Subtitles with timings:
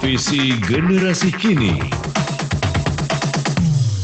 [0.00, 1.76] Visi Generasi Kini.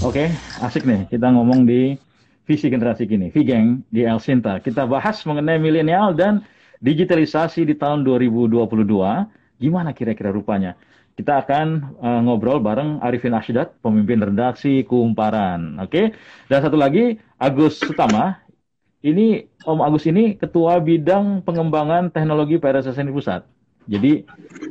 [0.05, 0.29] Oke,
[0.61, 1.97] asik nih kita ngomong di
[2.45, 4.61] visi generasi kini, Vigeng di El Sinta.
[4.61, 6.45] Kita bahas mengenai milenial dan
[6.85, 8.61] digitalisasi di tahun 2022.
[9.57, 10.77] Gimana kira-kira rupanya?
[11.17, 15.81] Kita akan uh, ngobrol bareng Arifin Ashidat, pemimpin redaksi Kumparan.
[15.81, 16.13] Oke,
[16.53, 18.37] dan satu lagi Agus Sutama.
[19.01, 23.56] Ini Om Agus ini ketua bidang pengembangan teknologi PRSSNI Pusat.
[23.87, 24.27] Jadi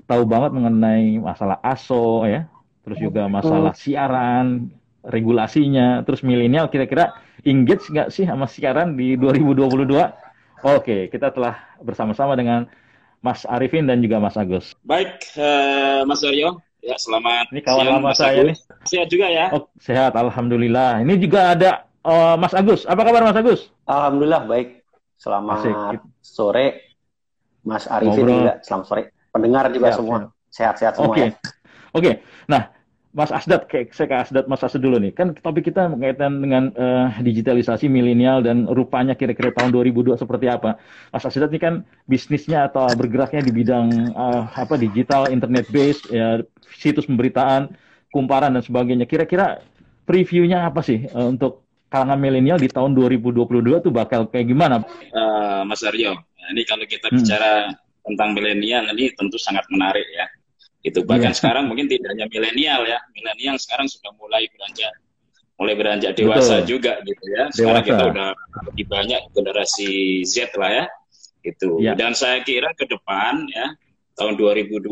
[0.05, 2.45] tahu banget mengenai masalah ASO ya,
[2.83, 4.69] terus juga masalah siaran,
[5.07, 7.15] regulasinya, terus milenial kira-kira
[7.47, 9.87] engage nggak sih sama siaran di 2022?
[10.65, 12.65] Oke, kita telah bersama-sama dengan
[13.21, 14.73] Mas Arifin dan juga Mas Agus.
[14.85, 16.61] Baik, uh, Mas Aryo.
[16.85, 18.53] Ya, selamat Ini kawan lama saya nih.
[18.85, 19.49] Sehat juga ya?
[19.49, 21.01] Oh, sehat, Alhamdulillah.
[21.01, 22.85] Ini juga ada uh, Mas Agus.
[22.85, 23.73] Apa kabar Mas Agus?
[23.89, 24.85] Alhamdulillah, baik.
[25.17, 26.05] Selamat Asik.
[26.21, 26.84] sore,
[27.65, 28.37] Mas Arifin Ngobrol.
[28.45, 28.53] juga.
[28.61, 29.03] Selamat sore.
[29.33, 30.17] Pendengar juga siap, semua.
[30.53, 31.17] Sehat-sehat semua Oke.
[31.17, 31.27] Okay.
[31.27, 31.31] ya.
[31.35, 31.41] Oke.
[31.99, 32.13] Okay.
[32.47, 32.61] Nah,
[33.15, 35.15] Mas Asdat, kayak saya ke Asdat Mas Asdat dulu nih.
[35.15, 40.75] Kan topik kita berkaitan dengan uh, digitalisasi milenial dan rupanya kira-kira tahun 2002 seperti apa.
[41.15, 41.73] Mas Asdat ini kan
[42.11, 46.43] bisnisnya atau bergeraknya di bidang uh, apa digital, internet base, ya,
[46.75, 47.71] situs pemberitaan,
[48.11, 49.07] kumparan dan sebagainya.
[49.07, 49.63] Kira-kira
[50.03, 54.83] previewnya apa sih uh, untuk kalangan milenial di tahun 2022 tuh bakal kayak gimana?
[55.15, 56.19] Uh, Mas Aryo,
[56.51, 57.17] ini kalau kita hmm.
[57.21, 57.73] bicara
[58.05, 60.25] tentang milenial ini tentu sangat menarik ya
[60.85, 61.37] itu bahkan yeah.
[61.37, 64.93] sekarang mungkin tidak hanya milenial ya milenial sekarang sudah mulai beranjak
[65.57, 66.69] mulai beranjak dewasa Betul.
[66.77, 67.97] juga gitu ya sekarang dewasa.
[67.97, 68.29] kita udah
[68.69, 70.85] lebih banyak generasi Z lah ya
[71.41, 71.97] itu yeah.
[71.97, 73.73] dan saya kira ke depan ya
[74.15, 74.85] tahun 2022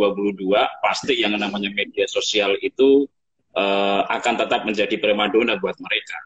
[0.83, 3.07] pasti yang namanya media sosial itu
[3.55, 6.17] uh, akan tetap menjadi primadona buat mereka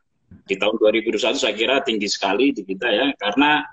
[0.47, 3.67] di tahun 2021 saya kira tinggi sekali di kita ya karena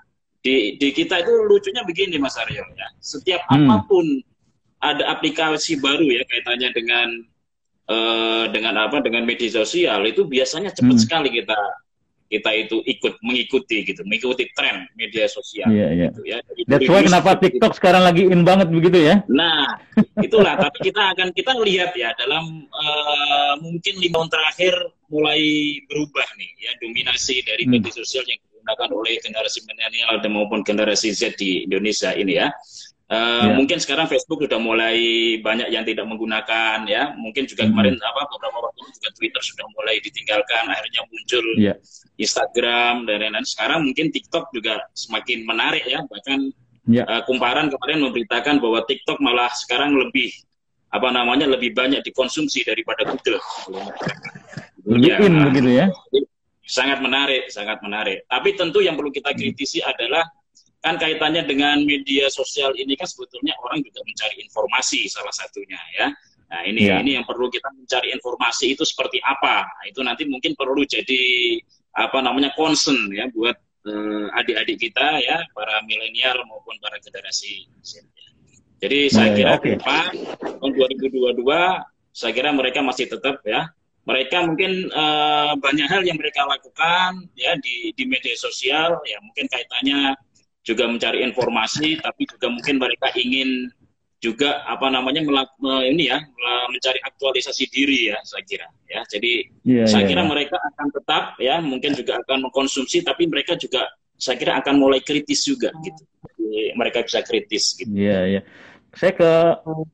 [0.45, 3.65] di, di kita itu lucunya begini Mas Aryo ya setiap hmm.
[3.65, 4.05] apa pun
[4.77, 7.07] ada aplikasi baru ya kaitannya dengan
[7.89, 11.01] uh, dengan apa dengan media sosial itu biasanya cepat hmm.
[11.01, 11.57] sekali kita
[12.25, 16.09] kita itu ikut mengikuti gitu mengikuti tren media sosial yeah, yeah.
[16.13, 17.77] gitu ya Jadi, That's why kenapa TikTok itu.
[17.81, 19.81] sekarang lagi in banget begitu ya nah
[20.21, 24.73] itulah tapi kita akan kita lihat ya dalam uh, mungkin lima tahun terakhir
[25.09, 25.41] mulai
[25.89, 27.71] berubah nih ya dominasi dari hmm.
[27.77, 32.49] media sosial yang digunakan oleh generasi milenial dan maupun generasi Z di Indonesia ini ya
[33.05, 33.53] Uh, yeah.
[33.61, 34.97] Mungkin sekarang Facebook sudah mulai
[35.37, 37.13] banyak yang tidak menggunakan ya.
[37.13, 37.77] Mungkin juga mm -hmm.
[37.77, 40.65] kemarin apa beberapa waktu juga Twitter sudah mulai ditinggalkan.
[40.73, 41.77] Akhirnya muncul yeah.
[42.17, 43.45] Instagram dan lain-lain.
[43.45, 46.01] Sekarang mungkin TikTok juga semakin menarik ya.
[46.01, 46.39] Bahkan
[46.89, 47.05] yeah.
[47.05, 50.33] uh, kumparan kemarin memberitakan bahwa TikTok malah sekarang lebih
[50.89, 53.37] apa namanya lebih banyak dikonsumsi daripada Google.
[54.81, 55.87] Lebih ya, in begitu ya.
[56.65, 58.25] Sangat menarik, sangat menarik.
[58.25, 60.25] Tapi tentu yang perlu kita kritisi adalah
[60.81, 66.13] kan kaitannya dengan media sosial ini kan sebetulnya orang juga mencari informasi salah satunya ya.
[66.45, 67.01] Nah ini ya.
[67.01, 69.65] ini yang perlu kita mencari informasi itu seperti apa.
[69.65, 71.57] Nah, itu nanti mungkin perlu jadi
[71.95, 73.57] apa namanya concern ya buat
[73.89, 78.05] uh, adik-adik kita ya para milenial maupun para generasi Z.
[78.77, 79.81] Jadi saya kira okay.
[79.81, 80.13] Pak
[80.61, 80.71] tahun
[81.01, 81.41] 2022
[82.13, 83.73] saya kira mereka masih tetap ya
[84.05, 89.49] mereka mungkin uh, banyak hal yang mereka lakukan ya di di media sosial ya mungkin
[89.49, 90.13] kaitannya
[90.65, 93.69] juga mencari informasi, tapi juga mungkin mereka ingin
[94.17, 95.53] juga apa namanya melak,
[95.85, 96.17] ini ya
[96.73, 100.31] mencari aktualisasi diri ya saya kira ya jadi yeah, saya yeah, kira yeah.
[100.33, 103.85] mereka akan tetap ya mungkin juga akan mengkonsumsi tapi mereka juga
[104.17, 106.01] saya kira akan mulai kritis juga gitu
[106.41, 107.91] jadi, mereka bisa kritis gitu.
[107.93, 108.35] Iya yeah, iya.
[108.41, 108.43] Yeah.
[108.95, 109.31] Saya ke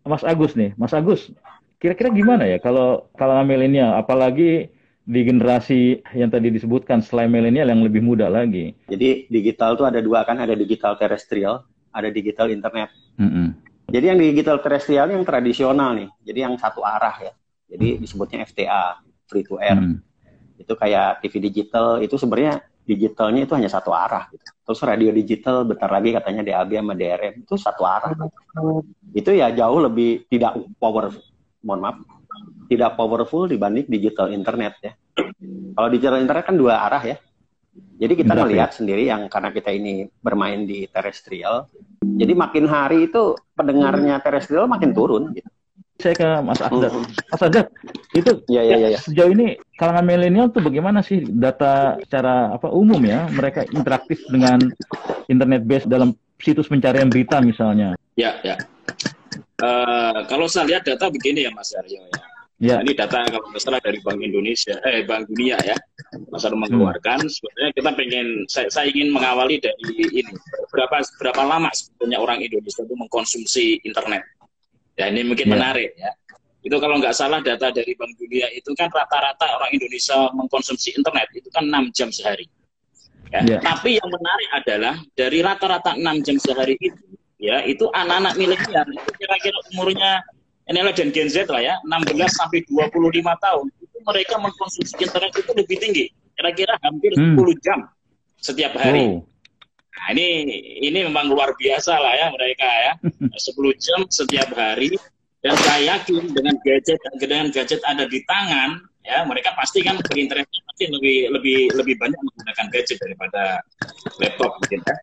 [0.06, 1.34] Mas Agus nih, Mas Agus
[1.82, 4.70] kira-kira gimana ya kalau kalau milenial apalagi
[5.02, 8.78] di generasi yang tadi disebutkan selain milenial yang lebih muda lagi.
[8.86, 12.94] Jadi digital tuh ada dua kan, ada digital terestrial, ada digital internet.
[13.18, 13.48] Mm -hmm.
[13.92, 17.34] Jadi yang digital terestrial yang tradisional nih, jadi yang satu arah ya.
[17.74, 19.76] Jadi disebutnya FTA, free to air.
[19.76, 20.00] Mm.
[20.62, 24.44] Itu kayak TV digital itu sebenarnya digitalnya itu hanya satu arah gitu.
[24.44, 28.14] Terus radio digital bentar lagi katanya DAB sama DRM itu satu arah.
[29.12, 31.10] Itu ya jauh lebih tidak power
[31.66, 31.98] mohon maaf
[32.72, 34.92] tidak powerful dibanding digital internet ya.
[35.76, 37.18] Kalau digital internet kan dua arah ya.
[37.72, 38.78] Jadi kita melihat ya.
[38.82, 41.70] sendiri yang karena kita ini bermain di terestrial,
[42.04, 45.48] jadi makin hari itu pendengarnya terestrial makin turun gitu.
[46.02, 46.92] Saya ke Mas Azad.
[47.30, 47.68] Mas Azad,
[48.18, 49.00] itu ya, ya, ya, ya.
[49.00, 54.58] sejauh ini kalangan milenial tuh bagaimana sih data secara apa umum ya mereka interaktif dengan
[55.30, 57.94] internet base dalam situs pencarian berita misalnya?
[58.18, 58.58] Ya, ya.
[59.62, 62.20] Uh, kalau saya lihat data begini ya Mas Aryo ya
[62.62, 62.78] Ya.
[62.78, 65.74] Nah, ini data kalau nggak salah dari Bank Indonesia, eh Bank Dunia ya,
[66.30, 67.26] Mas Arum mengeluarkan.
[67.26, 67.34] Hmm.
[67.34, 69.82] Sebenarnya kita pengen, saya, saya ingin mengawali dari
[70.22, 70.30] ini,
[70.70, 74.22] berapa berapa lama sebetulnya orang Indonesia itu mengkonsumsi internet.
[74.94, 75.54] Ya ini mungkin ya.
[75.58, 76.14] menarik ya.
[76.62, 81.34] itu kalau nggak salah data dari Bank Dunia itu kan rata-rata orang Indonesia mengkonsumsi internet
[81.34, 82.46] itu kan 6 jam sehari.
[83.34, 83.58] Ya.
[83.58, 83.62] Yeah.
[83.66, 89.10] Tapi yang menarik adalah dari rata-rata 6 jam sehari itu, ya itu anak-anak milenial itu
[89.18, 90.22] kira-kira umurnya
[90.70, 95.52] inilah dan Gen Z lah ya, 16 sampai 25 tahun itu mereka mengkonsumsi internet itu
[95.52, 96.06] lebih tinggi,
[96.38, 97.36] kira-kira hampir hmm.
[97.36, 97.80] 10 jam
[98.40, 99.20] setiap hari.
[99.20, 99.26] Oh.
[99.92, 100.48] Nah, ini
[100.82, 102.94] ini memang luar biasa lah ya mereka ya.
[103.52, 104.96] 10 jam setiap hari
[105.42, 110.62] dan saya yakin dengan gadget dengan gadget ada di tangan ya mereka pasti kan berinteraksi
[110.70, 113.58] pasti lebih lebih lebih banyak menggunakan gadget daripada
[114.22, 114.96] laptop mungkin ya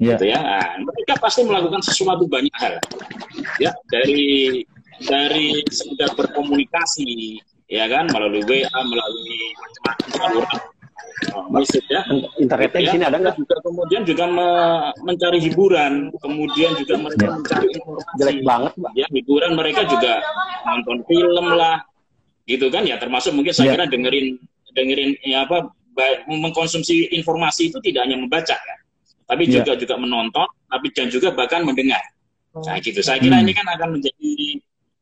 [0.00, 0.16] yeah.
[0.16, 2.74] gitu ya nah, mereka pasti melakukan sesuatu banyak hal
[3.60, 4.62] ya dari
[5.04, 10.60] dari sekedar berkomunikasi ya kan melalui WA melalui macam-macam saluran
[11.48, 12.04] musik ya.
[12.36, 13.36] Internetnya di sini ada nggak?
[13.40, 14.48] Juga kemudian juga me
[15.02, 17.32] mencari hiburan, kemudian juga mereka ya.
[17.32, 18.16] mencari informasi.
[18.20, 18.92] Jelek banget, Mbak.
[18.94, 20.12] Ya, hiburan mereka juga
[20.68, 21.76] nonton film lah,
[22.44, 23.00] gitu kan ya.
[23.00, 23.74] Termasuk mungkin saya ya.
[23.80, 24.36] kira dengerin
[24.76, 25.72] dengerin ya apa
[26.28, 28.76] mengkonsumsi informasi itu tidak hanya membaca ya,
[29.26, 29.60] tapi ya.
[29.60, 32.02] juga juga menonton, tapi dan juga bahkan mendengar.
[32.56, 33.04] Nah gitu.
[33.04, 33.44] Saya kira hmm.
[33.44, 34.32] ini kan akan menjadi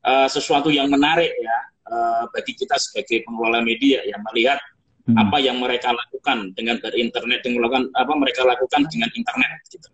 [0.02, 1.56] uh, sesuatu yang menarik ya
[1.92, 4.58] uh, bagi kita sebagai pengelola media yang melihat
[5.06, 5.16] hmm.
[5.16, 9.88] apa yang mereka lakukan dengan berinternet dengan melakukan apa mereka lakukan dengan internet gitu.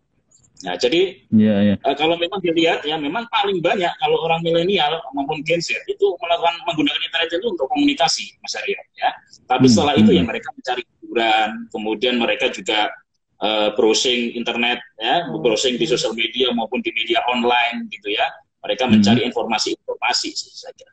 [0.60, 1.76] Nah, jadi yeah, yeah.
[1.80, 6.06] Uh, kalau memang dilihat ya memang paling banyak kalau orang milenial maupun Gen Z itu
[6.20, 9.10] melakukan menggunakan internet itu untuk komunikasi, Mas Arya ya.
[9.48, 9.72] Tapi hmm.
[9.72, 10.28] setelah itu ya hmm.
[10.28, 12.92] mereka mencari hiburan, kemudian mereka juga
[13.42, 15.40] uh, browsing internet ya, hmm.
[15.40, 18.28] browsing di sosial media maupun di media online gitu ya.
[18.60, 18.92] Mereka hmm.
[18.92, 20.92] mencari informasi-informasi sih saya kira.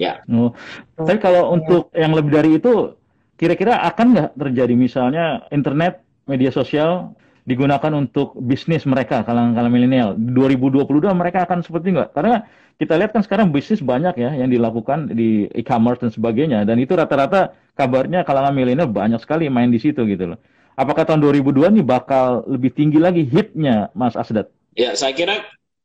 [0.00, 0.12] Ya.
[0.32, 0.56] Oh.
[0.96, 2.96] Tapi kalau untuk yang lebih dari itu
[3.42, 5.98] Kira-kira akan nggak terjadi misalnya internet,
[6.30, 7.10] media sosial
[7.42, 12.14] digunakan untuk bisnis mereka kalangan kalangan milenial 2022 mereka akan seperti nggak?
[12.14, 12.46] Karena
[12.78, 16.94] kita lihat kan sekarang bisnis banyak ya yang dilakukan di e-commerce dan sebagainya dan itu
[16.94, 20.38] rata-rata kabarnya kalangan milenial banyak sekali main di situ gitu loh.
[20.72, 24.48] Apakah tahun 2002 ini bakal lebih tinggi lagi hitnya Mas Asdat?
[24.72, 25.36] Ya saya kira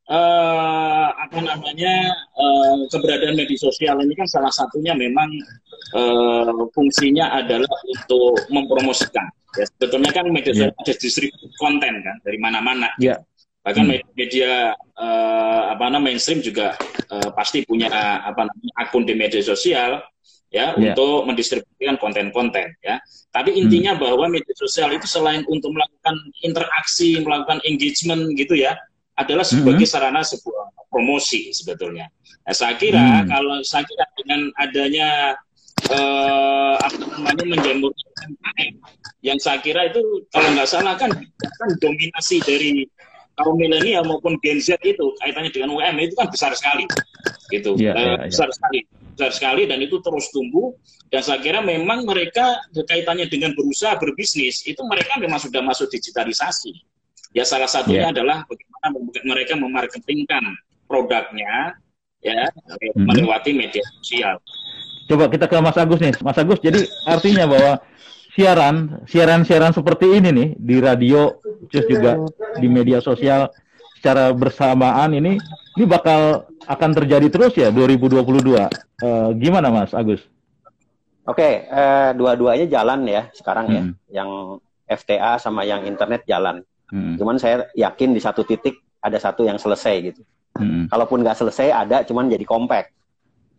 [0.08, 5.28] uh, apa namanya uh, keberadaan media sosial ini kan salah satunya memang
[5.92, 9.28] uh, fungsinya adalah untuk mempromosikan.
[9.56, 10.82] Ya, sebetulnya kan media sosial yeah.
[10.84, 12.88] ada distribusi konten kan dari mana-mana.
[12.96, 13.20] Yeah.
[13.68, 14.16] Bahkan hmm.
[14.16, 16.72] media uh, apa namanya mainstream juga
[17.12, 17.92] uh, pasti punya
[18.24, 20.00] apa namanya akun di media sosial
[20.48, 20.96] ya yeah.
[20.96, 23.00] untuk mendistribusikan konten-konten ya.
[23.28, 24.00] Tapi intinya hmm.
[24.00, 28.72] bahwa media sosial itu selain untuk melakukan interaksi, melakukan engagement gitu ya,
[29.18, 29.98] adalah sebagai mm -hmm.
[29.98, 32.06] sarana sebuah promosi sebetulnya.
[32.46, 33.28] Nah, saya kira mm.
[33.28, 35.36] kalau saya kira dengan adanya
[35.90, 38.06] uh, apa namanya menjamurnya
[39.26, 40.00] yang saya kira itu
[40.30, 42.86] kalau nggak salah kan kan dominasi dari
[43.38, 46.90] kaum milenial maupun Gen Z itu kaitannya dengan UM itu kan besar sekali,
[47.54, 48.26] gitu, yeah, uh, yeah, yeah.
[48.26, 48.82] besar sekali,
[49.18, 50.78] besar sekali dan itu terus tumbuh
[51.10, 56.70] dan saya kira memang mereka kaitannya dengan berusaha berbisnis itu mereka memang sudah masuk digitalisasi
[57.36, 58.14] Ya salah satunya yeah.
[58.14, 58.86] adalah bagaimana
[59.24, 60.44] mereka memarketingkan
[60.88, 61.76] produknya
[62.24, 63.04] ya mm-hmm.
[63.04, 64.40] melewati media sosial.
[65.08, 66.60] Coba kita ke Mas Agus nih, Mas Agus.
[66.60, 67.72] Jadi artinya bahwa
[68.32, 71.36] siaran, siaran-siaran seperti ini nih di radio,
[71.68, 72.12] terus juga
[72.60, 73.48] di media sosial
[73.98, 75.42] secara bersamaan ini,
[75.74, 78.22] ini bakal akan terjadi terus ya 2022.
[78.22, 78.70] Uh,
[79.02, 80.22] eh, gimana Mas Agus?
[81.26, 83.82] Oke, okay, uh, dua-duanya jalan ya sekarang ya.
[83.82, 83.92] hmm.
[84.06, 84.22] ya.
[84.22, 84.30] Yang
[84.88, 86.62] FTA sama yang internet jalan.
[86.88, 87.18] Hmm.
[87.20, 90.22] Cuman saya yakin di satu titik ada satu yang selesai gitu.
[90.56, 90.88] Hmm.
[90.88, 92.94] Kalaupun nggak selesai ada, cuman jadi compact.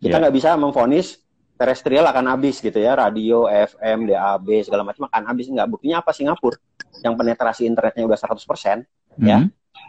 [0.00, 0.20] Kita ya.
[0.26, 0.40] nggak yeah.
[0.40, 1.20] bisa memfonis
[1.60, 5.68] terestrial akan habis gitu ya, radio, FM, DAB segala macam akan habis nggak.
[5.68, 6.58] Buktinya apa Singapura
[7.04, 9.28] yang penetrasi internetnya udah 100% hmm.
[9.28, 9.38] ya,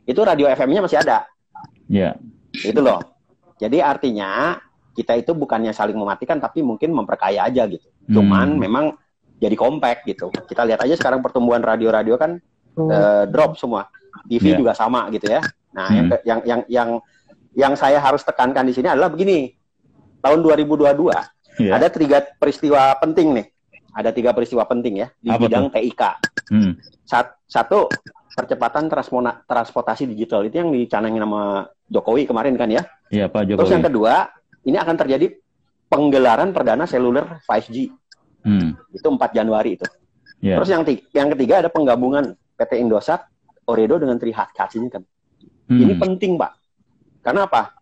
[0.05, 1.27] itu radio FM-nya masih ada.
[1.87, 2.15] Ya.
[2.53, 2.73] Yeah.
[2.73, 2.99] Itu loh.
[3.61, 4.57] Jadi artinya
[4.91, 7.87] kita itu bukannya saling mematikan tapi mungkin memperkaya aja gitu.
[8.09, 8.59] Cuman hmm.
[8.59, 8.85] memang
[9.37, 10.29] jadi compact gitu.
[10.29, 12.37] Kita lihat aja sekarang pertumbuhan radio-radio kan
[12.77, 13.87] uh, drop semua.
[14.27, 14.59] TV yeah.
[14.59, 15.41] juga sama gitu ya.
[15.71, 15.95] Nah, hmm.
[15.97, 16.89] yang, yang yang yang
[17.55, 19.55] yang saya harus tekankan di sini adalah begini.
[20.21, 21.09] Tahun 2022
[21.57, 21.73] yeah.
[21.73, 23.47] ada tiga peristiwa penting nih.
[23.91, 25.73] Ada tiga peristiwa penting ya di Apa bidang tuh?
[25.79, 26.01] TIK.
[26.51, 26.71] Hmm.
[27.03, 27.91] Sat, satu
[28.31, 28.87] percepatan
[29.45, 32.83] transportasi digital itu yang dicanangin sama Jokowi kemarin kan ya.
[33.11, 33.59] Iya Pak Jokowi.
[33.63, 34.13] Terus yang kedua,
[34.63, 35.27] ini akan terjadi
[35.91, 37.91] penggelaran perdana seluler 5G.
[38.41, 38.73] Hmm.
[38.95, 39.85] Itu 4 Januari itu.
[40.41, 40.57] Yeah.
[40.57, 40.81] Terus yang
[41.13, 43.27] yang ketiga ada penggabungan PT Indosat,
[43.67, 45.03] Oredo dengan ini kan.
[45.69, 45.79] Hmm.
[45.83, 46.51] Ini penting, Pak.
[47.21, 47.75] Karena apa?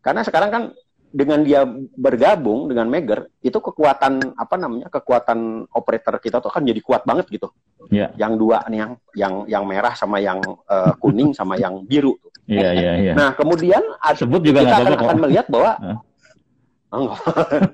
[0.00, 0.62] Karena sekarang kan
[1.08, 1.64] dengan dia
[1.96, 4.92] bergabung dengan Meger, itu kekuatan apa namanya?
[4.92, 7.48] kekuatan operator kita tuh akan jadi kuat banget gitu.
[7.88, 8.12] Yeah.
[8.20, 12.16] Yang dua nih yang yang yang merah sama yang uh, kuning sama yang biru
[12.48, 13.12] Iya, yeah, iya, yeah, iya.
[13.12, 13.84] Nah, kemudian
[14.16, 15.72] sebut juga kita akan, akan melihat bahwa
[16.88, 17.12] Oh,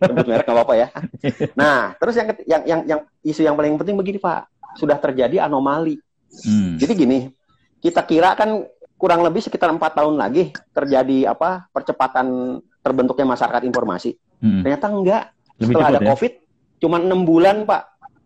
[0.02, 0.88] sebut merek nggak apa-apa ya.
[1.60, 6.02] Nah, terus yang, yang yang yang isu yang paling penting begini Pak, sudah terjadi anomali.
[6.42, 6.74] Hmm.
[6.74, 7.18] Jadi gini,
[7.78, 8.66] kita kira kan
[8.98, 14.14] kurang lebih sekitar empat tahun lagi terjadi apa percepatan terbentuknya masyarakat informasi.
[14.44, 14.60] Hmm.
[14.60, 15.24] Ternyata enggak.
[15.56, 16.08] Lebih Setelah ada ya?
[16.12, 16.32] COVID,
[16.84, 17.82] cuma enam bulan Pak.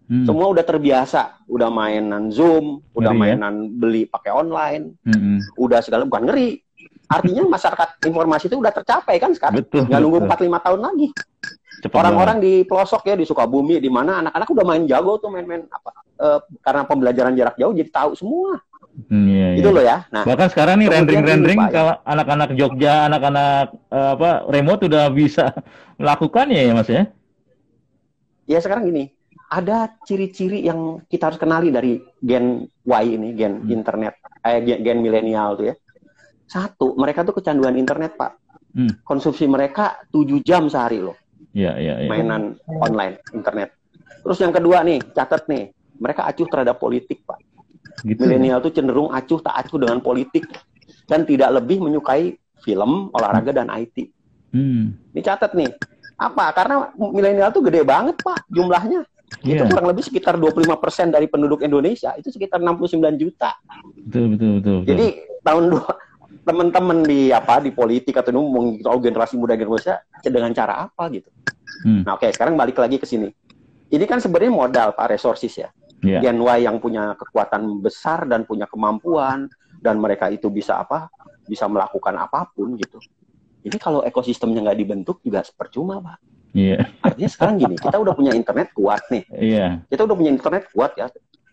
[0.08, 0.24] Hmm.
[0.24, 3.36] Semua udah terbiasa, udah mainan Zoom, udah ngeri, ya?
[3.36, 3.68] mainan ya?
[3.76, 5.60] beli pakai online, hmm.
[5.60, 6.48] udah segala bukan ngeri,
[7.08, 9.64] Artinya masyarakat informasi itu udah tercapai kan sekarang.
[9.64, 9.88] Betul.
[9.88, 11.08] Nggak nunggu 4-5 tahun lagi.
[11.94, 15.90] Orang-orang di pelosok ya di Sukabumi di mana anak-anak udah main jago tuh main-main apa
[16.18, 18.58] uh, karena pembelajaran jarak jauh jadi tahu semua.
[19.06, 19.62] Hmm, iya, iya.
[19.62, 20.02] Itu loh ya.
[20.10, 25.54] Nah, bahkan sekarang nih rendering-rendering kalau anak-anak Jogja, anak-anak uh, apa remote udah bisa
[26.02, 27.06] melakukannya ya Mas ya.
[28.50, 29.14] Ya sekarang gini,
[29.46, 33.70] ada ciri-ciri yang kita harus kenali dari gen Y ini, gen hmm.
[33.70, 35.74] internet, eh gen, gen milenial tuh ya.
[36.48, 38.32] Satu, mereka tuh kecanduan internet, Pak.
[38.74, 38.92] Hmm.
[39.04, 41.14] Konsumsi mereka 7 jam sehari loh.
[41.52, 42.08] Iya, iya, iya.
[42.08, 43.76] Mainan online, internet.
[44.24, 47.47] Terus yang kedua nih, catat nih, mereka acuh terhadap politik, Pak.
[48.04, 48.20] Gitu.
[48.22, 50.46] Milenial tuh cenderung acuh tak acuh dengan politik
[51.08, 54.10] dan tidak lebih menyukai film, olahraga dan IT.
[54.52, 54.96] Hmm.
[55.14, 55.70] Ini catat nih.
[56.18, 56.50] Apa?
[56.50, 59.06] Karena milenial tuh gede banget, Pak, jumlahnya.
[59.44, 59.60] Yeah.
[59.60, 59.70] Itu iya.
[59.70, 62.16] kurang lebih sekitar 25% dari penduduk Indonesia.
[62.16, 63.54] Itu sekitar 69 juta.
[64.08, 64.76] Betul, betul, betul.
[64.82, 64.88] betul.
[64.88, 65.06] Jadi
[65.44, 65.92] tahun dua
[66.48, 71.28] teman-teman di apa di politik atau ngomong oh, generasi muda Indonesia dengan cara apa gitu.
[71.84, 72.08] Hmm.
[72.08, 73.28] Nah oke okay, sekarang balik lagi ke sini.
[73.88, 75.68] Ini kan sebenarnya modal pak resources ya.
[75.98, 76.22] Yeah.
[76.22, 79.50] Gen Y yang punya kekuatan besar dan punya kemampuan
[79.82, 81.10] dan mereka itu bisa apa
[81.46, 83.02] bisa melakukan apa pun gitu.
[83.66, 86.18] Ini kalau ekosistemnya nggak dibentuk juga percuma pak.
[86.54, 86.86] Iya.
[86.86, 87.04] Yeah.
[87.04, 89.24] Artinya sekarang gini, kita udah punya internet kuat nih.
[89.34, 89.58] Iya.
[89.58, 89.70] Yeah.
[89.90, 91.06] Kita udah punya internet kuat ya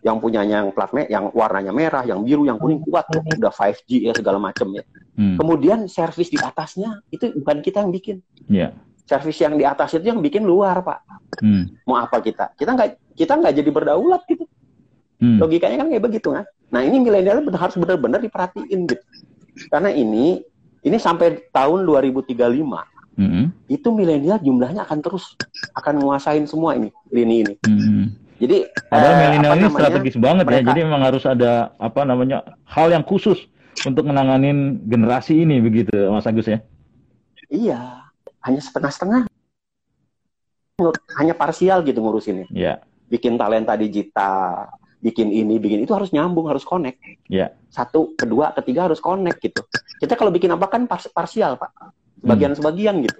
[0.06, 4.06] yang punyanya yang plat yang warnanya merah, yang biru, yang kuning kuat tuh, udah 5G
[4.06, 4.86] ya segala macam ya.
[5.18, 5.34] Hmm.
[5.34, 8.18] Kemudian servis di atasnya itu bukan kita yang bikin.
[8.46, 8.78] Yeah.
[9.10, 11.02] Servis yang di atas itu yang bikin luar pak.
[11.42, 11.74] Hmm.
[11.90, 12.54] Mau apa kita?
[12.54, 14.46] Kita nggak kita nggak jadi berdaulat gitu.
[15.20, 15.40] Hmm.
[15.40, 16.46] Logikanya kan kayak begitu kan.
[16.70, 19.04] Nah ini milenial harus benar-benar diperhatiin gitu.
[19.72, 20.44] Karena ini
[20.86, 22.36] ini sampai tahun 2035
[23.16, 23.46] -hmm.
[23.72, 25.40] itu milenial jumlahnya akan terus
[25.74, 27.54] akan menguasain semua ini lini ini.
[27.64, 28.06] -hmm.
[28.36, 30.48] Jadi padahal eh, milenial ini strategis banget ya.
[30.52, 30.70] mereka, ya.
[30.76, 33.40] Jadi memang harus ada apa namanya hal yang khusus
[33.88, 36.60] untuk menanganin generasi ini begitu, Mas Agus ya.
[37.48, 38.12] Iya,
[38.44, 39.32] hanya setengah-setengah.
[41.16, 42.52] Hanya parsial gitu ngurusinnya.
[42.52, 42.84] Iya.
[43.06, 44.70] Bikin talenta digital,
[45.00, 46.98] bikin ini, bikin itu harus nyambung, harus connect.
[47.30, 47.54] Iya.
[47.70, 49.62] Satu, kedua, ketiga harus connect gitu.
[50.02, 51.96] Kita kalau bikin apa kan parsial, Pak
[52.26, 53.20] sebagian-sebagian gitu.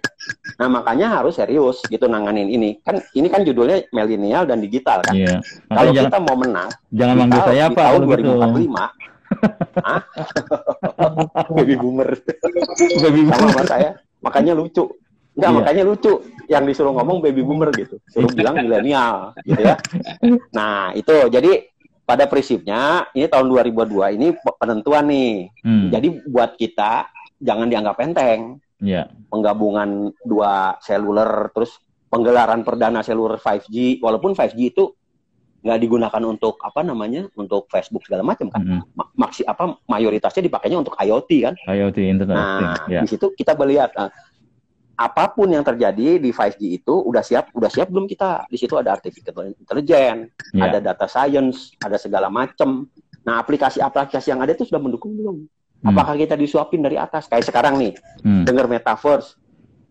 [0.58, 2.82] Nah makanya harus serius gitu nanganin ini.
[2.82, 5.14] Kan ini kan judulnya milenial dan digital kan.
[5.14, 5.38] Iya.
[5.70, 8.74] Kalau jangan, kita mau menang, jangan manggil saya apa tahun 2045.
[9.86, 10.02] Hah?
[11.56, 12.10] Baby boomer.
[13.06, 13.54] Baby boomer.
[13.54, 13.90] Sama saya.
[14.26, 14.90] Makanya lucu.
[15.36, 15.58] Enggak, iya.
[15.62, 16.14] makanya lucu.
[16.46, 17.98] Yang disuruh ngomong baby boomer gitu.
[18.10, 19.76] Suruh bilang milenial gitu ya.
[20.54, 21.30] Nah, itu.
[21.30, 21.74] Jadi
[22.06, 24.28] pada prinsipnya ini tahun 2002 ini
[24.62, 25.50] penentuan nih.
[25.66, 25.90] Hmm.
[25.90, 27.10] Jadi buat kita
[27.42, 29.08] jangan dianggap enteng yeah.
[29.32, 34.94] penggabungan dua seluler terus penggelaran perdana seluler 5G walaupun 5G itu
[35.66, 39.18] nggak digunakan untuk apa namanya untuk Facebook segala macam kan mm -hmm.
[39.18, 43.02] maksi apa mayoritasnya dipakainya untuk IoT kan IoT internet nah yeah.
[43.02, 44.14] di situ kita melihat uh,
[44.96, 48.80] apa pun yang terjadi di 5G itu udah siap udah siap belum kita di situ
[48.80, 50.72] ada artificial intelligence yeah.
[50.72, 52.88] ada data science ada segala macam
[53.28, 55.44] nah aplikasi-aplikasi yang ada itu sudah mendukung belum
[55.86, 55.94] Hmm.
[55.94, 57.30] Apakah kita disuapin dari atas?
[57.30, 57.94] Kayak sekarang nih,
[58.26, 58.42] hmm.
[58.50, 59.38] dengar metaverse,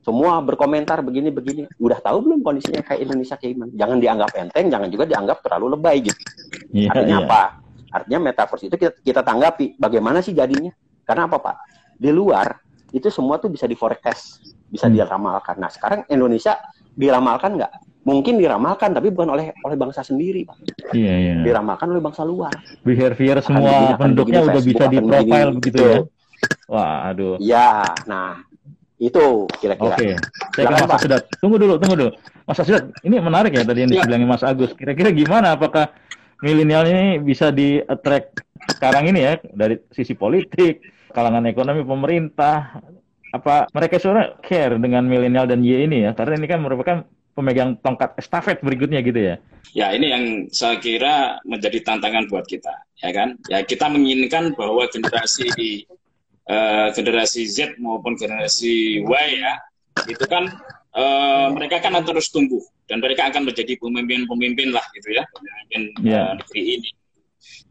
[0.02, 1.70] semua berkomentar begini-begini.
[1.78, 3.70] Udah tahu belum kondisinya kayak Indonesia kayak gimana?
[3.78, 6.20] Jangan dianggap enteng, jangan juga dianggap terlalu lebay gitu.
[6.74, 7.26] Yeah, Artinya yeah.
[7.30, 7.42] apa?
[7.94, 9.78] Artinya metaverse itu kita, kita tanggapi.
[9.78, 10.74] Bagaimana sih jadinya?
[11.06, 11.56] Karena apa Pak?
[11.94, 12.58] Di luar
[12.90, 14.42] itu semua tuh bisa di forecast,
[14.74, 14.98] bisa hmm.
[14.98, 15.56] diramalkan.
[15.62, 16.58] Nah sekarang Indonesia
[16.98, 17.72] diramalkan nggak?
[18.04, 20.60] mungkin diramalkan tapi bukan oleh oleh bangsa sendiri pak.
[20.92, 21.34] Iya, iya.
[21.40, 22.52] diramalkan oleh bangsa luar.
[22.84, 25.98] Behavior semua penduduknya udah bisa di profile begitu ya.
[26.68, 28.36] wah aduh ya nah
[29.00, 29.96] itu kira-kira.
[29.96, 30.12] Oke
[30.52, 32.10] saya ke Mas Sedat tunggu dulu tunggu dulu.
[32.44, 34.04] Mas Sedat ini menarik ya tadi yang ya.
[34.04, 34.76] dibilangin Mas Agus.
[34.76, 35.56] Kira-kira gimana?
[35.56, 35.88] Apakah
[36.44, 38.44] milenial ini bisa di attract
[38.76, 40.84] sekarang ini ya dari sisi politik
[41.16, 42.84] kalangan ekonomi pemerintah
[43.34, 47.02] apa mereka sebenarnya care dengan milenial dan Y ini ya karena ini kan merupakan
[47.34, 49.36] pemegang tongkat estafet berikutnya gitu ya.
[49.74, 50.24] Ya, ini yang
[50.54, 52.70] saya kira menjadi tantangan buat kita,
[53.02, 53.34] ya kan?
[53.50, 55.50] Ya, kita menginginkan bahwa generasi
[56.46, 59.58] uh, generasi Z maupun generasi Y ya,
[60.06, 60.46] itu kan
[60.94, 65.82] uh, mereka kan akan terus tumbuh dan mereka akan menjadi pemimpin-pemimpin lah gitu ya, pemimpin
[66.06, 66.30] yeah.
[66.30, 66.90] uh, negeri ini.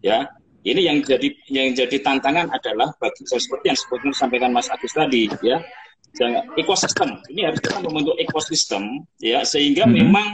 [0.03, 0.27] Ya,
[0.63, 5.27] ini yang jadi yang jadi tantangan adalah bagi seperti yang sebetulnya sampaikan Mas Agus tadi
[5.43, 5.60] ya
[6.55, 7.17] ekosistem.
[7.34, 9.93] Ini harus kita membentuk ekosistem ya sehingga hmm.
[9.93, 10.27] memang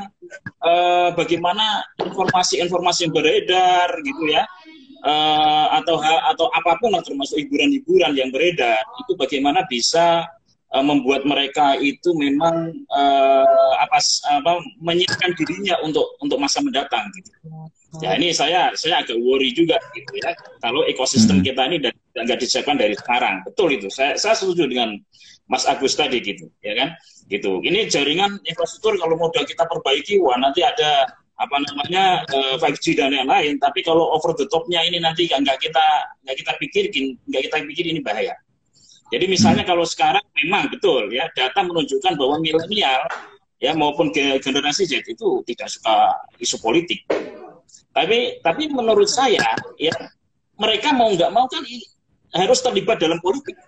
[0.59, 4.43] uh, bagaimana informasi-informasi yang beredar gitu ya
[5.07, 10.27] uh, atau atau apa pun termasuk hiburan-hiburan yang beredar itu bagaimana bisa
[10.75, 13.98] uh, membuat mereka itu memang uh, apa
[14.36, 14.51] apa
[14.83, 17.31] menyiapkan dirinya untuk untuk masa mendatang gitu.
[17.98, 20.29] Ya ini saya saya agak worry juga gitu ya
[20.62, 21.46] kalau ekosistem hmm.
[21.46, 21.77] kita ini
[22.13, 23.41] nggak disiapkan dari sekarang.
[23.50, 23.89] Betul itu.
[23.89, 24.93] Saya saya setuju dengan
[25.50, 26.93] Mas Agus tadi gitu ya kan
[27.25, 27.65] gitu.
[27.65, 33.15] Ini jaringan infrastruktur kalau mau kita perbaiki wah nanti ada apa namanya uh, 5G dan
[33.15, 35.86] yang lain tapi kalau over the topnya ini nanti nggak kita
[36.27, 38.36] nggak kita pikirin nggak kita pikir ini bahaya
[39.08, 39.72] jadi misalnya hmm.
[39.72, 43.08] kalau sekarang memang betul ya data menunjukkan bahwa milenial
[43.63, 46.12] ya maupun generasi Z itu tidak suka
[46.43, 47.08] isu politik
[48.00, 49.44] tapi tapi menurut saya
[49.75, 49.91] ya
[50.56, 51.63] mereka mau nggak mau kan
[52.39, 53.60] harus terlibat dalam politik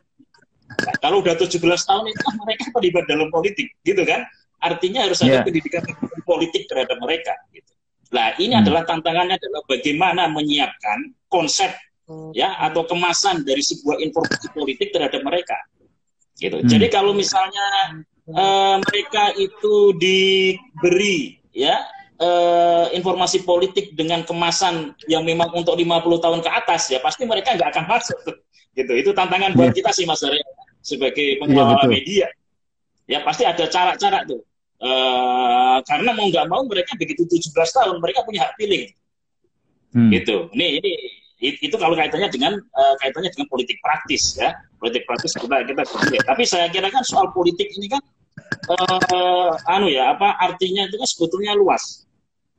[0.87, 4.23] nah, kalau udah 17 tahun itu mereka terlibat dalam politik gitu kan
[4.61, 5.43] artinya harus ada yeah.
[5.43, 5.83] pendidikan
[6.23, 7.33] politik terhadap mereka.
[7.51, 7.71] Gitu.
[8.13, 8.61] Nah ini hmm.
[8.63, 11.73] adalah tantangannya adalah bagaimana menyiapkan konsep
[12.05, 12.31] hmm.
[12.37, 15.57] ya atau kemasan dari sebuah informasi politik terhadap mereka.
[16.37, 16.61] Gitu.
[16.61, 16.69] Hmm.
[16.69, 17.99] Jadi kalau misalnya
[18.31, 21.81] uh, mereka itu diberi ya
[22.21, 27.57] uh, informasi politik dengan kemasan yang memang untuk 50 tahun ke atas ya pasti mereka
[27.57, 28.19] nggak akan masuk.
[28.71, 28.93] Gitu.
[28.95, 29.77] Itu tantangan buat iya.
[29.83, 30.45] kita sih Mas Arya
[30.79, 32.27] sebagai iya, pengelola yeah, media.
[33.09, 34.45] Ya pasti ada cara-cara tuh
[34.81, 38.89] Uh, karena mau nggak mau mereka begitu 17 tahun mereka punya hak pilih.
[39.93, 40.09] Hmm.
[40.09, 40.49] Gitu.
[40.57, 40.91] Ini ini
[41.61, 44.57] itu kalau kaitannya dengan uh, kaitannya dengan politik praktis ya.
[44.81, 46.21] Politik praktis kita kita pilih.
[46.25, 48.01] Tapi saya kira kan soal politik ini kan
[48.73, 52.09] uh, anu ya apa artinya itu kan sebetulnya luas.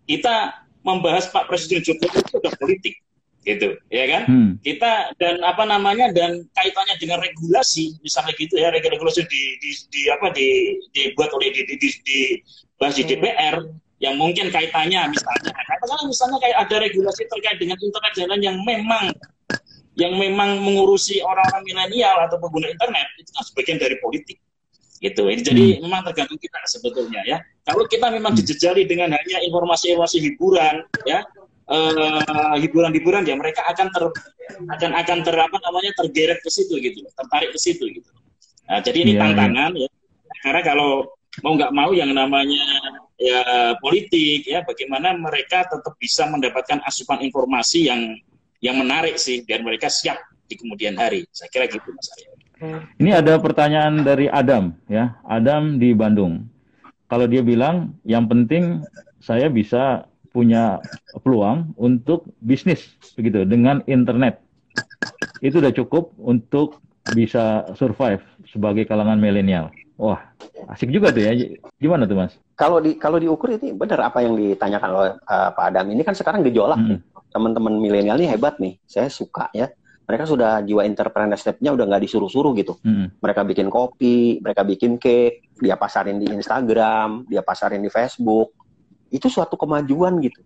[0.05, 2.95] Kita membahas Pak Presiden Jokowi itu udah politik
[3.43, 4.23] gitu ya kan?
[4.31, 4.51] Hmm.
[4.63, 10.03] kita dan apa namanya dan kaitannya dengan regulasi misalnya gitu ya regulasi di, di, di
[10.15, 12.19] apa di dibuat oleh di, di, di, di
[12.79, 13.67] bahas di DPR
[13.99, 19.11] yang mungkin kaitannya misalnya katakanlah misalnya kayak ada regulasi terkait dengan internet jalan yang memang
[19.99, 24.39] yang memang mengurusi orang-orang milenial atau pengguna internet itu kan sebagian dari politik
[25.03, 25.81] gitu ini jadi hmm.
[25.83, 28.41] memang tergantung kita sebetulnya ya kalau kita memang hmm.
[28.41, 31.27] dijejali dengan hanya informasi-informasi hiburan ya
[31.67, 34.05] eh, hiburan-hiburan ya mereka akan ter
[34.71, 38.11] akan akan ter apa namanya tergeret ke situ gitu tertarik ke situ gitu
[38.71, 39.23] nah, jadi ini yeah, iya.
[39.27, 39.91] tantangan yeah.
[39.91, 40.91] ya karena kalau
[41.43, 42.63] mau nggak mau yang namanya
[43.17, 43.43] ya
[43.79, 48.15] politik ya bagaimana mereka tetap bisa mendapatkan asupan informasi yang
[48.63, 52.32] yang menarik sih biar mereka siap di kemudian hari saya kira gitu mas Arya.
[52.99, 56.47] Ini ada pertanyaan dari Adam ya Adam di Bandung
[57.13, 58.81] kalau dia bilang yang penting
[59.21, 60.81] saya bisa punya
[61.21, 64.41] peluang untuk bisnis begitu dengan internet.
[65.45, 66.81] Itu udah cukup untuk
[67.13, 69.69] bisa survive sebagai kalangan milenial.
[70.01, 70.19] Wah,
[70.73, 71.37] asik juga tuh ya.
[71.77, 72.33] Gimana tuh, Mas?
[72.57, 75.93] Kalau di kalau diukur ini benar apa yang ditanyakan oleh uh, Pak Adam.
[75.93, 76.99] Ini kan sekarang gejolak hmm.
[77.33, 78.81] Teman-teman milenial ini hebat nih.
[78.89, 79.69] Saya suka ya.
[80.13, 82.77] Mereka sudah jiwa entrepreneurship-nya udah nggak disuruh-suruh gitu.
[82.85, 83.09] Hmm.
[83.17, 88.53] Mereka bikin kopi, mereka bikin cake, dia pasarin di Instagram, dia pasarin di Facebook,
[89.09, 90.41] itu suatu kemajuan gitu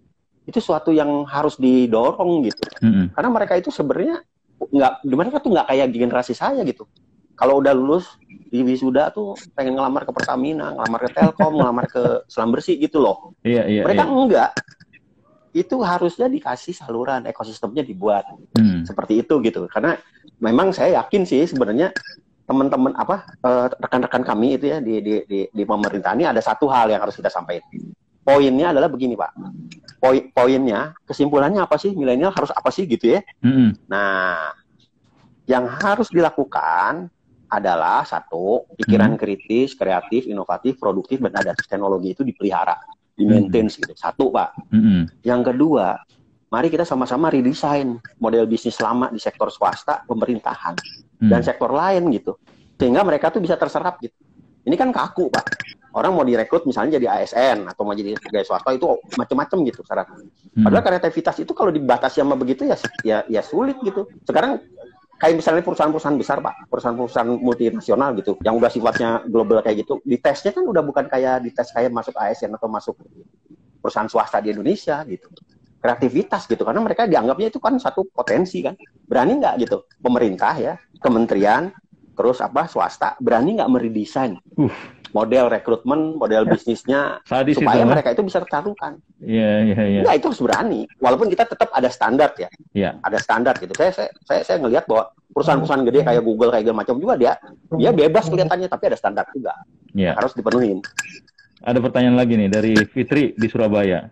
[0.47, 3.19] itu suatu yang harus didorong gitu mm-hmm.
[3.19, 4.23] karena mereka itu sebenarnya
[4.57, 6.87] nggak mereka tuh nggak kayak generasi saya gitu
[7.35, 12.25] kalau udah lulus di wisuda tuh pengen ngelamar ke Pertamina, ngelamar ke Telkom, ngelamar ke
[12.31, 13.37] Selam Bersih gitu loh.
[13.45, 14.15] Iya, iya, mereka iya.
[14.17, 14.51] enggak.
[15.57, 18.29] Itu harusnya dikasih saluran ekosistemnya dibuat
[18.61, 18.85] hmm.
[18.85, 19.64] seperti itu gitu.
[19.73, 19.97] Karena
[20.37, 21.97] memang saya yakin sih sebenarnya
[22.45, 26.71] teman-teman apa eh, rekan-rekan kami itu ya di, di di di pemerintah ini ada satu
[26.71, 27.66] hal yang harus kita sampaikan
[28.27, 29.33] poinnya adalah begini Pak.
[30.03, 31.95] Poin poinnya, kesimpulannya apa sih?
[31.95, 33.23] Milenial harus apa sih gitu ya?
[33.47, 33.87] Mm-hmm.
[33.87, 34.51] Nah,
[35.47, 37.07] yang harus dilakukan
[37.47, 39.23] adalah satu pikiran mm-hmm.
[39.23, 42.75] kritis, kreatif, inovatif, produktif, dan ada teknologi itu dipelihara,
[43.17, 43.81] di maintain mm-hmm.
[43.83, 43.93] gitu.
[43.97, 44.71] Satu Pak.
[44.71, 45.01] Mm-hmm.
[45.25, 45.97] Yang kedua,
[46.53, 51.31] mari kita sama-sama redesign model bisnis lama di sektor swasta, pemerintahan, mm-hmm.
[51.33, 52.37] dan sektor lain gitu,
[52.77, 54.15] sehingga mereka tuh bisa terserap gitu.
[54.67, 55.47] Ini kan kaku Pak
[55.97, 58.85] orang mau direkrut misalnya jadi ASN atau mau jadi pegawai swasta itu
[59.17, 60.29] macam-macam gitu syaratnya.
[60.29, 60.65] Hmm.
[60.69, 64.05] Padahal kreativitas itu kalau dibatasi sama begitu ya ya ya sulit gitu.
[64.29, 64.61] Sekarang
[65.17, 70.17] kayak misalnya perusahaan-perusahaan besar pak, perusahaan-perusahaan multinasional gitu, yang udah sifatnya global kayak gitu, di
[70.21, 72.95] tesnya kan udah bukan kayak di tes kayak masuk ASN atau masuk
[73.81, 75.29] perusahaan swasta di Indonesia gitu.
[75.77, 78.75] Kreativitas gitu, karena mereka dianggapnya itu kan satu potensi kan.
[79.07, 81.71] Berani nggak gitu pemerintah ya, kementerian,
[82.17, 84.73] terus apa swasta berani nggak meredesain uh.
[85.14, 86.51] Model rekrutmen, model Ya.
[86.51, 88.99] bisnisnya Sadis supaya itu, mereka itu bisa tertaruhkan.
[89.23, 90.01] Iya, iya, iya.
[90.03, 90.81] Enggak, itu harus berani.
[90.99, 92.49] Walaupun kita tetap ada standar ya.
[92.73, 92.90] Iya.
[93.03, 93.73] Ada standar gitu.
[93.77, 97.33] Saya saya saya, saya ngelihat bahwa perusahaan-perusahaan gede kayak Google kayak segala macam juga dia
[97.77, 99.53] dia bebas kelihatannya tapi ada standar juga.
[99.92, 100.12] Iya.
[100.16, 100.79] Harus dipenuhin.
[101.66, 104.07] Ada pertanyaan lagi nih dari Fitri di Surabaya.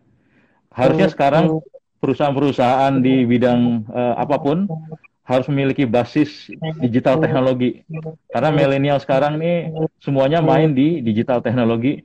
[0.74, 1.62] Harusnya sekarang
[2.02, 4.68] perusahaan-perusahaan di bidang eh, apa pun
[5.24, 6.52] harus memiliki basis
[6.84, 7.82] digital teknologi.
[8.28, 12.04] Karena milenial sekarang nih semuanya main di digital teknologi